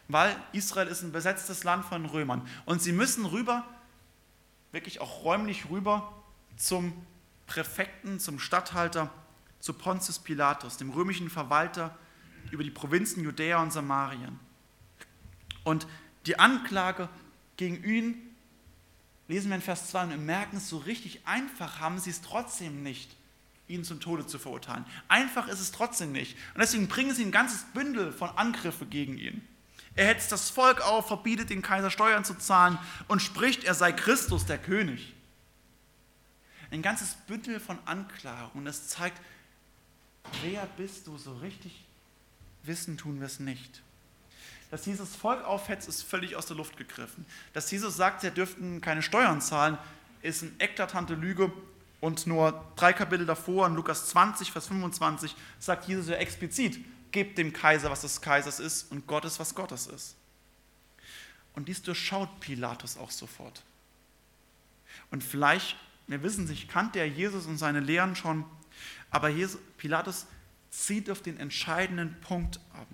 weil 0.07 0.35
Israel 0.53 0.87
ist 0.87 1.01
ein 1.03 1.11
besetztes 1.11 1.63
Land 1.63 1.85
von 1.85 2.05
Römern 2.05 2.47
und 2.65 2.81
sie 2.81 2.91
müssen 2.91 3.25
rüber, 3.25 3.67
wirklich 4.71 5.01
auch 5.01 5.23
räumlich 5.23 5.69
rüber 5.69 6.13
zum 6.57 6.93
Präfekten, 7.47 8.19
zum 8.19 8.39
Statthalter, 8.39 9.13
zu 9.61 9.73
Pontius 9.73 10.19
Pilatus, 10.19 10.77
dem 10.77 10.89
römischen 10.89 11.29
Verwalter 11.29 11.97
über 12.51 12.63
die 12.63 12.71
Provinzen 12.71 13.23
Judäa 13.23 13.61
und 13.61 13.71
Samarien. 13.71 14.39
Und 15.63 15.87
die 16.25 16.37
Anklage 16.37 17.07
gegen 17.57 17.83
ihn 17.83 18.15
lesen 19.27 19.49
wir 19.49 19.55
in 19.55 19.61
Vers 19.61 19.89
2 19.91 20.15
und 20.15 20.25
merken 20.25 20.57
es 20.57 20.67
so 20.67 20.77
richtig 20.79 21.25
einfach, 21.25 21.79
haben 21.79 21.99
sie 21.99 22.09
es 22.09 22.21
trotzdem 22.21 22.83
nicht, 22.83 23.15
ihn 23.67 23.83
zum 23.83 23.99
Tode 24.01 24.27
zu 24.27 24.39
verurteilen. 24.39 24.85
Einfach 25.07 25.47
ist 25.47 25.61
es 25.61 25.71
trotzdem 25.71 26.11
nicht. 26.11 26.35
Und 26.53 26.59
deswegen 26.59 26.87
bringen 26.87 27.15
sie 27.15 27.23
ein 27.23 27.31
ganzes 27.31 27.63
Bündel 27.73 28.11
von 28.11 28.29
Angriffen 28.31 28.89
gegen 28.89 29.17
ihn. 29.17 29.47
Er 29.95 30.07
hetzt 30.07 30.31
das 30.31 30.49
Volk 30.49 30.81
auf, 30.81 31.07
verbietet 31.07 31.49
den 31.49 31.61
Kaiser 31.61 31.91
Steuern 31.91 32.25
zu 32.25 32.37
zahlen 32.37 32.77
und 33.07 33.21
spricht, 33.21 33.63
er 33.63 33.73
sei 33.73 33.91
Christus, 33.91 34.45
der 34.45 34.57
König. 34.57 35.13
Ein 36.71 36.81
ganzes 36.81 37.15
Bündel 37.27 37.59
von 37.59 37.77
Anklagen 37.85 38.59
und 38.59 38.67
es 38.67 38.87
zeigt, 38.87 39.21
wer 40.41 40.65
bist 40.77 41.07
du 41.07 41.17
so 41.17 41.33
richtig? 41.37 41.85
Wissen 42.63 42.97
tun 42.97 43.19
wir 43.19 43.27
es 43.27 43.39
nicht. 43.39 43.81
Dass 44.69 44.85
Jesus 44.85 45.15
Volk 45.15 45.43
aufhetzt, 45.43 45.89
ist 45.89 46.03
völlig 46.03 46.35
aus 46.35 46.45
der 46.45 46.55
Luft 46.55 46.77
gegriffen. 46.77 47.25
Dass 47.53 47.69
Jesus 47.69 47.97
sagt, 47.97 48.21
sie 48.21 48.31
dürften 48.31 48.79
keine 48.79 49.01
Steuern 49.01 49.41
zahlen, 49.41 49.77
ist 50.21 50.43
eine 50.43 50.51
eklatante 50.59 51.13
Lüge. 51.13 51.51
Und 51.99 52.25
nur 52.25 52.65
drei 52.77 52.93
Kapitel 52.93 53.25
davor, 53.25 53.67
in 53.67 53.75
Lukas 53.75 54.07
20, 54.07 54.51
Vers 54.51 54.67
25, 54.67 55.35
sagt 55.59 55.87
Jesus 55.87 56.07
ja 56.07 56.15
explizit, 56.15 56.79
gebt 57.11 57.37
dem 57.37 57.53
Kaiser, 57.53 57.91
was 57.91 58.01
des 58.01 58.21
Kaisers 58.21 58.59
ist, 58.59 58.91
und 58.91 59.05
Gottes, 59.07 59.39
was 59.39 59.53
Gottes 59.53 59.87
ist. 59.87 60.15
Und 61.53 61.67
dies 61.67 61.81
durchschaut 61.81 62.39
Pilatus 62.39 62.97
auch 62.97 63.11
sofort. 63.11 63.63
Und 65.11 65.23
vielleicht, 65.23 65.75
wir 66.07 66.23
wissen 66.23 66.45
nicht, 66.45 66.69
kannte 66.69 66.99
er 66.99 67.07
Jesus 67.07 67.45
und 67.45 67.57
seine 67.57 67.81
Lehren 67.81 68.15
schon, 68.15 68.45
aber 69.09 69.29
Jesus, 69.29 69.59
Pilatus 69.77 70.25
zieht 70.69 71.09
auf 71.09 71.21
den 71.21 71.37
entscheidenden 71.37 72.19
Punkt 72.21 72.59
ab, 72.73 72.87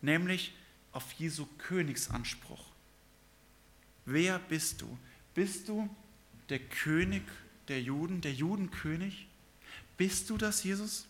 nämlich 0.00 0.54
auf 0.92 1.12
Jesu 1.12 1.46
Königsanspruch. 1.58 2.66
Wer 4.04 4.38
bist 4.38 4.80
du? 4.80 4.98
Bist 5.34 5.68
du 5.68 5.88
der 6.48 6.60
König 6.60 7.22
der 7.68 7.82
Juden, 7.82 8.20
der 8.20 8.32
Judenkönig? 8.32 9.26
Bist 9.96 10.30
du 10.30 10.36
das, 10.36 10.62
Jesus? 10.62 11.06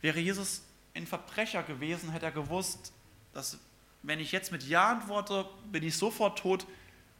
Wäre 0.00 0.20
Jesus 0.20 0.62
ein 0.94 1.06
Verbrecher 1.06 1.62
gewesen, 1.62 2.10
hätte 2.10 2.26
er 2.26 2.32
gewusst, 2.32 2.92
dass 3.32 3.58
wenn 4.02 4.20
ich 4.20 4.32
jetzt 4.32 4.52
mit 4.52 4.62
Ja 4.62 4.90
antworte, 4.90 5.46
bin 5.72 5.82
ich 5.82 5.96
sofort 5.96 6.38
tot, 6.38 6.66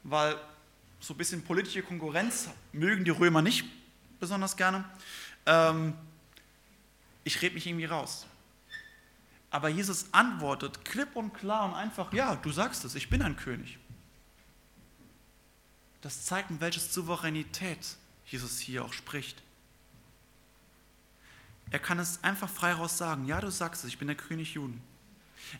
weil 0.02 0.36
so 1.00 1.14
ein 1.14 1.16
bisschen 1.16 1.42
politische 1.42 1.82
Konkurrenz 1.82 2.48
mögen 2.72 3.04
die 3.04 3.10
Römer 3.10 3.42
nicht 3.42 3.64
besonders 4.20 4.56
gerne. 4.56 4.84
Ähm, 5.46 5.94
ich 7.24 7.40
rede 7.42 7.54
mich 7.54 7.66
irgendwie 7.66 7.86
raus. 7.86 8.26
Aber 9.50 9.68
Jesus 9.68 10.06
antwortet 10.12 10.84
klipp 10.84 11.14
und 11.14 11.32
klar 11.32 11.66
und 11.66 11.74
einfach, 11.74 12.12
ja, 12.12 12.34
du 12.36 12.50
sagst 12.50 12.84
es, 12.84 12.94
ich 12.94 13.08
bin 13.08 13.22
ein 13.22 13.36
König. 13.36 13.78
Das 16.00 16.26
zeigt, 16.26 16.50
in 16.50 16.60
welche 16.60 16.80
Souveränität 16.80 17.96
Jesus 18.26 18.58
hier 18.58 18.84
auch 18.84 18.92
spricht. 18.92 19.42
Er 21.70 21.78
kann 21.78 21.98
es 21.98 22.22
einfach 22.22 22.48
frei 22.48 22.72
raus 22.72 22.98
sagen, 22.98 23.26
ja, 23.26 23.40
du 23.40 23.50
sagst 23.50 23.84
es, 23.84 23.88
ich 23.88 23.98
bin 23.98 24.08
der 24.08 24.16
König 24.16 24.54
Juden. 24.54 24.82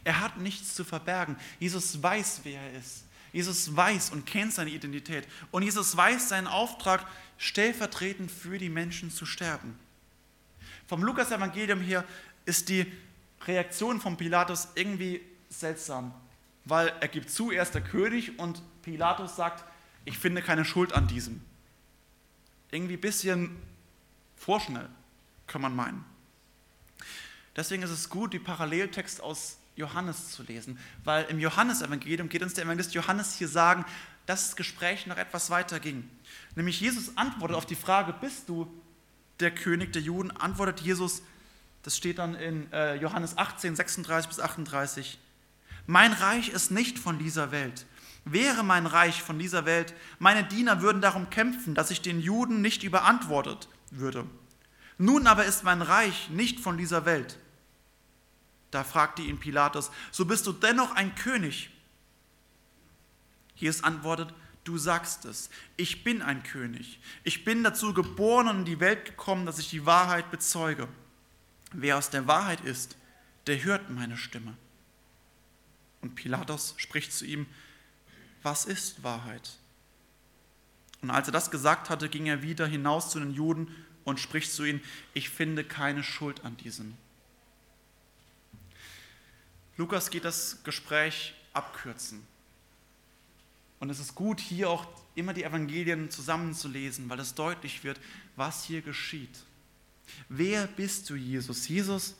Er 0.03 0.21
hat 0.21 0.39
nichts 0.39 0.75
zu 0.75 0.85
verbergen. 0.85 1.37
Jesus 1.59 2.03
weiß, 2.03 2.41
wer 2.45 2.61
er 2.61 2.79
ist. 2.79 3.05
Jesus 3.33 3.75
weiß 3.75 4.11
und 4.11 4.27
kennt 4.27 4.53
seine 4.53 4.71
Identität. 4.71 5.27
Und 5.51 5.63
Jesus 5.63 5.97
weiß 5.97 6.29
seinen 6.29 6.47
Auftrag, 6.47 7.07
stellvertretend 7.39 8.31
für 8.31 8.59
die 8.59 8.69
Menschen 8.69 9.11
zu 9.11 9.27
sterben. 9.27 9.79
Vom 10.87 11.03
Lukas-Evangelium 11.03 11.81
her 11.81 12.05
ist 12.45 12.69
die 12.69 12.91
Reaktion 13.47 14.01
von 14.01 14.17
Pilatus 14.17 14.69
irgendwie 14.75 15.21
seltsam, 15.49 16.15
weil 16.65 16.93
er 17.01 17.09
gibt 17.09 17.31
zu, 17.31 17.51
er 17.51 17.63
ist 17.63 17.75
der 17.75 17.83
König 17.83 18.39
und 18.39 18.63
Pilatus 18.83 19.37
sagt, 19.37 19.65
ich 20.05 20.19
finde 20.19 20.43
keine 20.43 20.65
Schuld 20.65 20.93
an 20.93 21.07
diesem. 21.07 21.41
Irgendwie 22.71 22.95
ein 22.95 23.01
bisschen 23.01 23.57
vorschnell, 24.37 24.89
kann 25.47 25.63
man 25.63 25.75
meinen. 25.75 26.05
Deswegen 27.57 27.83
ist 27.83 27.91
es 27.91 28.09
gut, 28.09 28.33
die 28.33 28.39
Paralleltext 28.39 29.21
aus 29.21 29.59
Johannes 29.77 30.31
zu 30.31 30.43
lesen, 30.43 30.79
weil 31.03 31.25
im 31.25 31.39
Johannesevangelium 31.39 32.29
geht 32.29 32.43
uns 32.43 32.55
der 32.55 32.65
Evangelist 32.65 32.95
Johannes 32.95 33.35
hier 33.35 33.49
sagen, 33.49 33.85
dass 34.27 34.47
das 34.47 34.57
Gespräch 34.57 35.07
noch 35.07 35.17
etwas 35.17 35.51
weiter 35.51 35.81
ging. 35.81 36.09
Nämlich 36.55 36.81
Jesus 36.81 37.17
antwortet 37.17 37.57
auf 37.57 37.67
die 37.67 37.75
Frage, 37.75 38.13
bist 38.13 38.49
du 38.49 38.73
der 39.41 39.51
König 39.51 39.93
der 39.93 40.03
Juden? 40.03 40.31
Antwortet 40.31 40.81
Jesus, 40.81 41.23
das 41.83 41.97
steht 41.97 42.19
dann 42.19 42.35
in 42.35 42.73
äh, 42.73 42.95
Johannes 42.97 43.37
18, 43.37 43.77
36 43.77 44.29
bis 44.29 44.41
38, 44.41 45.19
mein 45.87 46.13
Reich 46.13 46.49
ist 46.49 46.71
nicht 46.71 46.99
von 46.99 47.19
dieser 47.19 47.51
Welt. 47.51 47.85
Wäre 48.25 48.63
mein 48.63 48.87
Reich 48.87 49.23
von 49.23 49.39
dieser 49.39 49.67
Welt, 49.67 49.93
meine 50.19 50.45
Diener 50.45 50.81
würden 50.81 51.03
darum 51.03 51.29
kämpfen, 51.29 51.75
dass 51.75 51.91
ich 51.91 52.01
den 52.01 52.21
Juden 52.21 52.63
nicht 52.63 52.83
überantwortet 52.83 53.69
würde. 53.91 54.25
Nun 54.97 55.27
aber 55.27 55.45
ist 55.45 55.65
mein 55.65 55.83
Reich 55.83 56.31
nicht 56.31 56.61
von 56.61 56.79
dieser 56.79 57.05
Welt. 57.05 57.39
Da 58.75 58.83
fragte 58.83 59.23
ihn 59.23 59.39
Pilatus, 59.39 59.93
so 60.11 60.25
bist 60.25 60.49
du 60.49 60.53
dennoch 60.53 60.97
ein 60.97 61.15
König. 61.15 61.71
Jesus 63.55 63.85
antwortet, 63.85 64.35
du 64.65 64.79
sagst 64.79 65.27
es, 65.27 65.49
ich 65.77 66.03
bin 66.03 66.23
ein 66.23 66.43
König. 66.43 66.99
Ich 67.23 67.45
bin 67.45 67.63
dazu 67.63 67.95
geboren 67.95 68.49
und 68.49 68.59
in 68.59 68.65
die 68.65 68.81
Welt 68.81 69.05
gekommen, 69.05 69.47
dass 69.47 69.61
ich 69.61 69.71
die 69.71 69.87
Wahrheit 69.87 70.33
bezeuge. 70.33 70.89
Wer 71.73 71.97
aus 71.97 72.11
der 72.11 72.27
Wahrheit 72.27 72.63
ist, 72.63 72.97
der 73.47 73.63
hört 73.63 73.91
meine 73.91 74.17
Stimme. 74.17 74.57
Und 76.01 76.17
Pilatus 76.17 76.75
spricht 76.77 77.13
zu 77.13 77.25
ihm, 77.25 77.47
was 78.43 78.65
ist 78.65 79.05
Wahrheit? 79.05 79.53
Und 81.01 81.13
als 81.13 81.29
er 81.29 81.33
das 81.33 81.53
gesagt 81.53 81.91
hatte, 81.91 82.09
ging 82.09 82.27
er 82.27 82.43
wieder 82.43 82.67
hinaus 82.67 83.11
zu 83.11 83.21
den 83.21 83.35
Juden 83.35 83.73
und 84.03 84.19
spricht 84.19 84.51
zu 84.51 84.65
ihnen, 84.65 84.83
ich 85.13 85.31
finde 85.31 85.63
keine 85.63 86.03
Schuld 86.03 86.45
an 86.45 86.57
diesem. 86.57 86.97
Lukas 89.77 90.11
geht 90.11 90.25
das 90.25 90.63
Gespräch 90.63 91.35
abkürzen. 91.53 92.27
Und 93.81 93.91
es 93.91 93.99
ist 93.99 94.15
gut, 94.15 94.41
hier 94.41 94.71
auch 94.71 94.87
immer 95.15 95.35
die 95.35 95.45
Evangelien 95.45 96.11
zusammenzulesen, 96.11 97.09
weil 97.11 97.21
es 97.21 97.35
deutlich 97.35 97.85
wird, 97.85 98.01
was 98.37 98.65
hier 98.65 98.83
geschieht. 98.83 99.45
Wer 100.29 100.67
bist 100.67 101.11
du, 101.11 101.17
Jesus? 101.17 101.69
Jesus, 101.69 102.15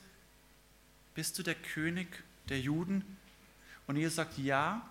bist 1.13 1.37
du 1.37 1.43
der 1.43 1.55
König 1.55 2.07
der 2.49 2.59
Juden? 2.59 3.03
Und 3.87 3.95
Jesus 3.95 4.15
sagt, 4.15 4.37
ja, 4.37 4.87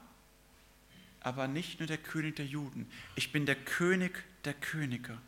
aber 1.21 1.49
nicht 1.49 1.81
nur 1.81 1.87
der 1.87 1.99
König 1.99 2.37
der 2.37 2.47
Juden. 2.47 2.91
Ich 3.15 3.33
bin 3.33 3.47
der 3.47 3.57
König 3.57 4.25
der 4.45 4.55
Könige. 4.55 5.19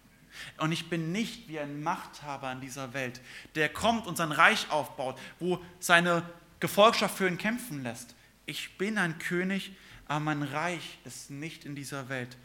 Und 0.58 0.72
ich 0.72 0.90
bin 0.90 1.12
nicht 1.12 1.48
wie 1.48 1.58
ein 1.58 1.82
Machthaber 1.82 2.52
in 2.52 2.60
dieser 2.60 2.92
Welt, 2.92 3.20
der 3.54 3.70
kommt 3.70 4.06
und 4.06 4.16
sein 4.16 4.32
Reich 4.32 4.70
aufbaut, 4.70 5.18
wo 5.38 5.64
seine 5.80 6.22
Gefolgschaft 6.60 7.18
für 7.18 7.28
ihn 7.28 7.38
kämpfen 7.38 7.82
lässt. 7.82 8.14
Ich 8.46 8.78
bin 8.78 8.96
ein 8.98 9.18
König, 9.18 9.72
aber 10.06 10.20
mein 10.20 10.42
Reich 10.42 10.98
ist 11.04 11.30
nicht 11.30 11.64
in 11.64 11.74
dieser 11.74 12.08
Welt. 12.08 12.36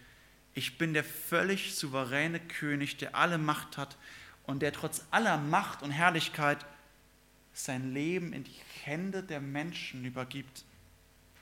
Ich 0.53 0.78
bin 0.78 0.93
der 0.93 1.03
völlig 1.03 1.76
souveräne 1.76 2.39
König, 2.39 2.97
der 2.97 3.16
alle 3.16 3.38
Macht 3.38 3.78
hat 3.78 3.97
und 4.43 4.62
der 4.62 4.74
trotz 4.74 5.03
aller 5.12 5.38
Macht 5.38 5.82
und 5.82 5.91
Herrlichkeit 5.91 6.66
sein 7.53 7.93
Leben 7.93 8.34
in 8.34 8.43
die 8.43 8.59
Hände 8.84 9.24
der 9.24 9.39
Menschen 9.39 10.03
übergibt, 10.03 10.66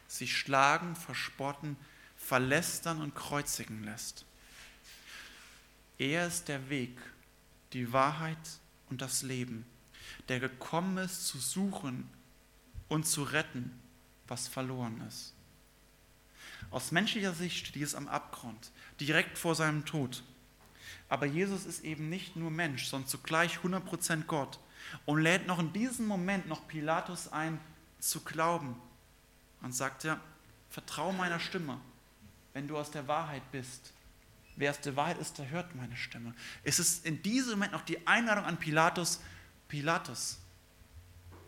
sich 0.08 0.38
schlagen, 0.38 0.96
verspotten, 0.96 1.76
verlästern 2.18 3.02
und 3.02 3.16
kreuzigen 3.16 3.84
lässt. 3.84 4.26
Er 5.98 6.28
ist 6.28 6.48
der 6.48 6.70
Weg, 6.70 6.98
die 7.74 7.92
Wahrheit 7.94 8.38
und 8.90 9.02
das 9.02 9.24
Leben, 9.24 9.66
der 10.28 10.40
gekommen 10.40 10.98
ist 10.98 11.26
zu 11.28 11.40
suchen 11.40 12.10
und 12.90 13.08
zu 13.08 13.24
retten, 13.24 13.80
was 14.28 14.48
verloren 14.48 15.02
ist. 15.08 15.34
Aus 16.72 16.92
menschlicher 16.92 17.34
Sicht 17.34 17.58
steht 17.58 17.78
Jesus 17.78 17.96
am 17.96 18.08
Abgrund, 18.08 18.72
direkt 19.00 19.38
vor 19.38 19.56
seinem 19.56 19.86
Tod. 19.86 20.24
Aber 21.08 21.26
Jesus 21.26 21.66
ist 21.66 21.84
eben 21.84 22.10
nicht 22.10 22.36
nur 22.36 22.52
Mensch, 22.52 22.86
sondern 22.86 23.10
zugleich 23.10 23.58
100% 23.58 24.26
Gott 24.26 24.60
und 25.06 25.22
lädt 25.22 25.48
noch 25.48 25.60
in 25.60 25.74
diesem 25.74 26.06
Moment 26.06 26.48
noch 26.48 26.68
Pilatus 26.68 27.32
ein, 27.32 27.60
zu 28.00 28.22
glauben. 28.22 28.76
Und 29.62 29.74
sagt 29.74 30.04
ja, 30.04 30.20
vertraue 30.70 31.14
meiner 31.14 31.40
Stimme, 31.40 31.80
wenn 32.54 32.68
du 32.68 32.78
aus 32.78 32.92
der 32.92 33.08
Wahrheit 33.08 33.44
bist. 33.52 33.92
Wer 34.56 34.72
aus 34.72 34.80
der 34.82 34.96
Wahrheit 34.96 35.18
ist, 35.18 35.38
der 35.38 35.50
hört 35.50 35.76
meine 35.76 35.96
Stimme. 35.98 36.34
Es 36.64 36.80
ist 36.80 37.06
in 37.06 37.22
diesem 37.22 37.52
Moment 37.52 37.74
noch 37.74 37.82
die 37.82 38.06
Einladung 38.08 38.46
an 38.46 38.58
Pilatus, 38.58 39.22
Pilatus, 39.68 40.38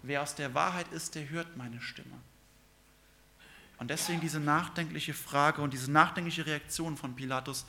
wer 0.04 0.22
aus 0.22 0.36
der 0.36 0.54
Wahrheit 0.54 0.92
ist, 0.92 1.16
der 1.16 1.30
hört 1.30 1.58
meine 1.58 1.82
Stimme. 1.82 2.18
Und 3.78 3.90
deswegen 3.90 4.22
diese 4.22 4.40
nachdenkliche 4.40 5.14
Frage 5.14 5.62
und 5.62 5.74
diese 5.74 5.92
nachdenkliche 5.92 6.46
Reaktion 6.46 6.98
von 6.98 7.16
Pilatus, 7.16 7.66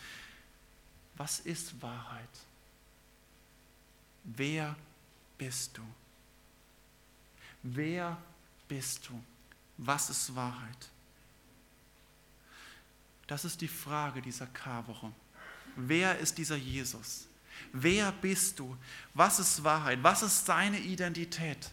was 1.17 1.41
ist 1.41 1.81
Wahrheit? 1.81 2.29
Wer 4.25 4.77
bist 5.39 5.77
du? 5.79 5.83
Wer 7.63 8.17
bist 8.69 9.09
du? 9.09 9.23
Was 9.79 10.11
ist 10.11 10.35
Wahrheit? 10.35 10.91
Das 13.27 13.45
ist 13.45 13.61
die 13.61 13.69
Frage 13.69 14.21
dieser 14.21 14.47
Karwoche. 14.47 15.11
Wer 15.77 16.19
ist 16.19 16.37
dieser 16.37 16.57
Jesus? 16.57 17.27
Wer 17.73 18.13
bist 18.13 18.59
du? 18.59 18.77
Was 19.15 19.39
ist 19.39 19.65
Wahrheit? 19.65 20.03
Was 20.03 20.23
ist 20.23 20.45
seine 20.45 20.79
Identität? 20.79 21.71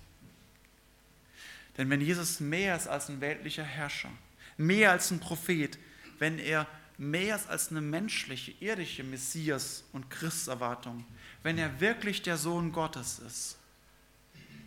Denn 1.80 1.90
wenn 1.90 2.02
Jesus 2.02 2.42
mehr 2.42 2.76
ist 2.76 2.88
als 2.90 3.10
ein 3.10 3.22
weltlicher 3.22 3.64
Herrscher, 3.64 4.12
mehr 4.58 4.92
als 4.92 5.12
ein 5.12 5.22
Prophet, 5.22 5.80
wenn 6.20 6.38
er 6.38 6.68
mehr 6.98 7.38
ist 7.38 7.48
als 7.48 7.72
eine 7.72 7.80
menschliche, 7.80 8.52
irdische 8.60 9.06
Messias- 9.06 9.86
und 9.94 10.10
Christserwartung, 10.10 11.06
wenn 11.42 11.58
er 11.58 11.80
wirklich 11.80 12.22
der 12.22 12.38
Sohn 12.38 12.74
Gottes 12.74 13.20
ist, 13.20 13.58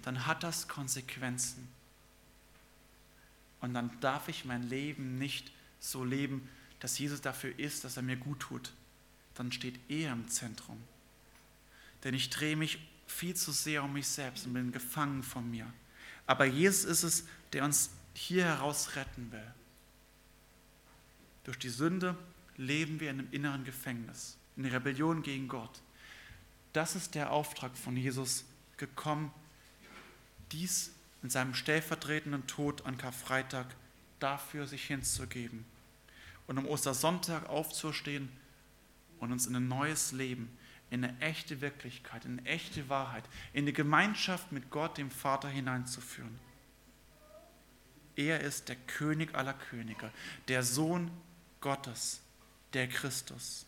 dann 0.01 0.27
hat 0.27 0.43
das 0.43 0.69
Konsequenzen. 0.69 1.69
Und 3.61 3.75
dann 3.75 3.91
darf 4.01 4.29
ich 4.29 4.47
mein 4.47 4.63
Leben 4.63 5.19
nicht 5.19 5.53
so 5.81 6.05
leben, 6.05 6.49
dass 6.81 6.99
Jesus 6.99 7.21
dafür 7.21 7.59
ist, 7.59 7.85
dass 7.85 7.99
er 7.99 8.03
mir 8.03 8.17
gut 8.17 8.41
tut. 8.41 8.73
Dann 9.35 9.53
steht 9.53 9.79
er 9.91 10.15
im 10.15 10.29
Zentrum. 10.29 10.83
Denn 12.05 12.15
ich 12.15 12.31
drehe 12.31 12.57
mich 12.57 12.79
viel 13.07 13.37
zu 13.37 13.53
sehr 13.53 13.85
um 13.85 13.93
mich 13.93 14.09
selbst 14.09 14.47
und 14.47 14.55
bin 14.55 14.73
gefangen 14.73 15.23
von 15.23 15.51
mir. 15.51 15.71
Aber 16.27 16.45
Jesus 16.45 16.85
ist 16.85 17.03
es, 17.03 17.25
der 17.53 17.65
uns 17.65 17.91
hier 18.15 18.45
heraus 18.45 18.97
retten 18.97 19.33
will. 19.33 19.53
Durch 21.45 21.59
die 21.59 21.69
Sünde 21.69 22.17
leben 22.57 23.01
wir 23.01 23.11
in 23.11 23.21
einem 23.21 23.33
inneren 23.33 23.65
Gefängnis, 23.65 24.37
in 24.57 24.65
Rebellion 24.65 25.23
gegen 25.23 25.49
Gott. 25.49 25.83
Das 26.73 26.95
ist 26.95 27.15
der 27.15 27.33
Auftrag 27.33 27.77
von 27.77 27.97
Jesus 27.97 28.45
gekommen, 28.77 29.33
dies 30.53 30.93
in 31.23 31.31
seinem 31.31 31.55
stellvertretenden 31.55 32.47
Tod 32.47 32.85
an 32.85 32.99
Karfreitag 32.99 33.67
dafür 34.19 34.67
sich 34.67 34.85
hinzugeben 34.87 35.65
und 36.47 36.59
am 36.59 36.67
Ostersonntag 36.67 37.49
aufzustehen 37.49 38.29
und 39.19 39.33
uns 39.33 39.47
in 39.47 39.57
ein 39.57 39.69
neues 39.69 40.13
Leben, 40.13 40.57
in 40.93 41.03
eine 41.03 41.19
echte 41.21 41.63
Wirklichkeit, 41.63 42.27
in 42.27 42.39
eine 42.39 42.49
echte 42.49 42.91
Wahrheit, 42.91 43.25
in 43.55 43.65
eine 43.65 43.73
Gemeinschaft 43.73 44.53
mit 44.53 44.71
Gott, 44.71 44.99
dem 44.99 45.11
Vater 45.11 45.49
hineinzuführen. 45.49 46.39
Er 48.15 48.41
ist 48.41 48.69
der 48.69 48.77
König 48.77 49.35
aller 49.35 49.55
Könige, 49.55 50.13
der 50.49 50.63
Sohn 50.63 51.11
Gottes, 51.63 52.21
der 52.75 52.89
Christus. 52.89 53.65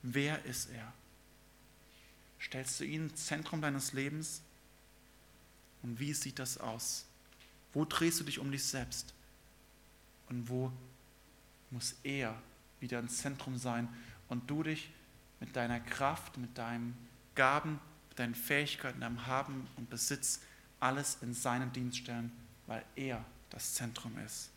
Wer 0.00 0.42
ist 0.46 0.70
er? 0.70 0.90
Stellst 2.40 2.80
du 2.80 2.84
ihn 2.84 3.10
ins 3.10 3.26
Zentrum 3.26 3.60
deines 3.60 3.92
Lebens? 3.92 4.40
Und 5.82 6.00
wie 6.00 6.14
sieht 6.14 6.38
das 6.38 6.56
aus? 6.56 7.04
Wo 7.74 7.84
drehst 7.84 8.20
du 8.20 8.24
dich 8.24 8.38
um 8.38 8.50
dich 8.50 8.64
selbst? 8.64 9.12
Und 10.30 10.48
wo 10.48 10.72
muss 11.68 11.94
er 12.02 12.40
wieder 12.80 13.00
ins 13.00 13.18
Zentrum 13.18 13.58
sein 13.58 13.86
und 14.30 14.48
du 14.48 14.62
dich 14.62 14.90
mit 15.40 15.56
deiner 15.56 15.80
Kraft, 15.80 16.36
mit 16.36 16.56
deinen 16.56 16.96
Gaben, 17.34 17.80
mit 18.10 18.18
deinen 18.18 18.34
Fähigkeiten, 18.34 19.00
deinem 19.00 19.26
Haben 19.26 19.66
und 19.76 19.90
Besitz 19.90 20.40
alles 20.78 21.18
in 21.22 21.34
seinen 21.34 21.72
Dienst 21.72 21.98
stellen, 21.98 22.32
weil 22.66 22.84
er 22.94 23.24
das 23.50 23.74
Zentrum 23.74 24.16
ist. 24.18 24.50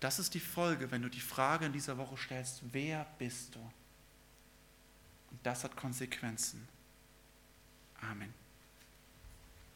Das 0.00 0.18
ist 0.18 0.34
die 0.34 0.40
Folge, 0.40 0.90
wenn 0.90 1.02
du 1.02 1.08
die 1.08 1.20
Frage 1.20 1.66
in 1.66 1.72
dieser 1.72 1.96
Woche 1.96 2.16
stellst, 2.16 2.62
wer 2.72 3.06
bist 3.18 3.54
du? 3.54 3.58
Und 5.30 5.40
das 5.42 5.64
hat 5.64 5.74
Konsequenzen. 5.76 6.68
Amen. 8.00 8.32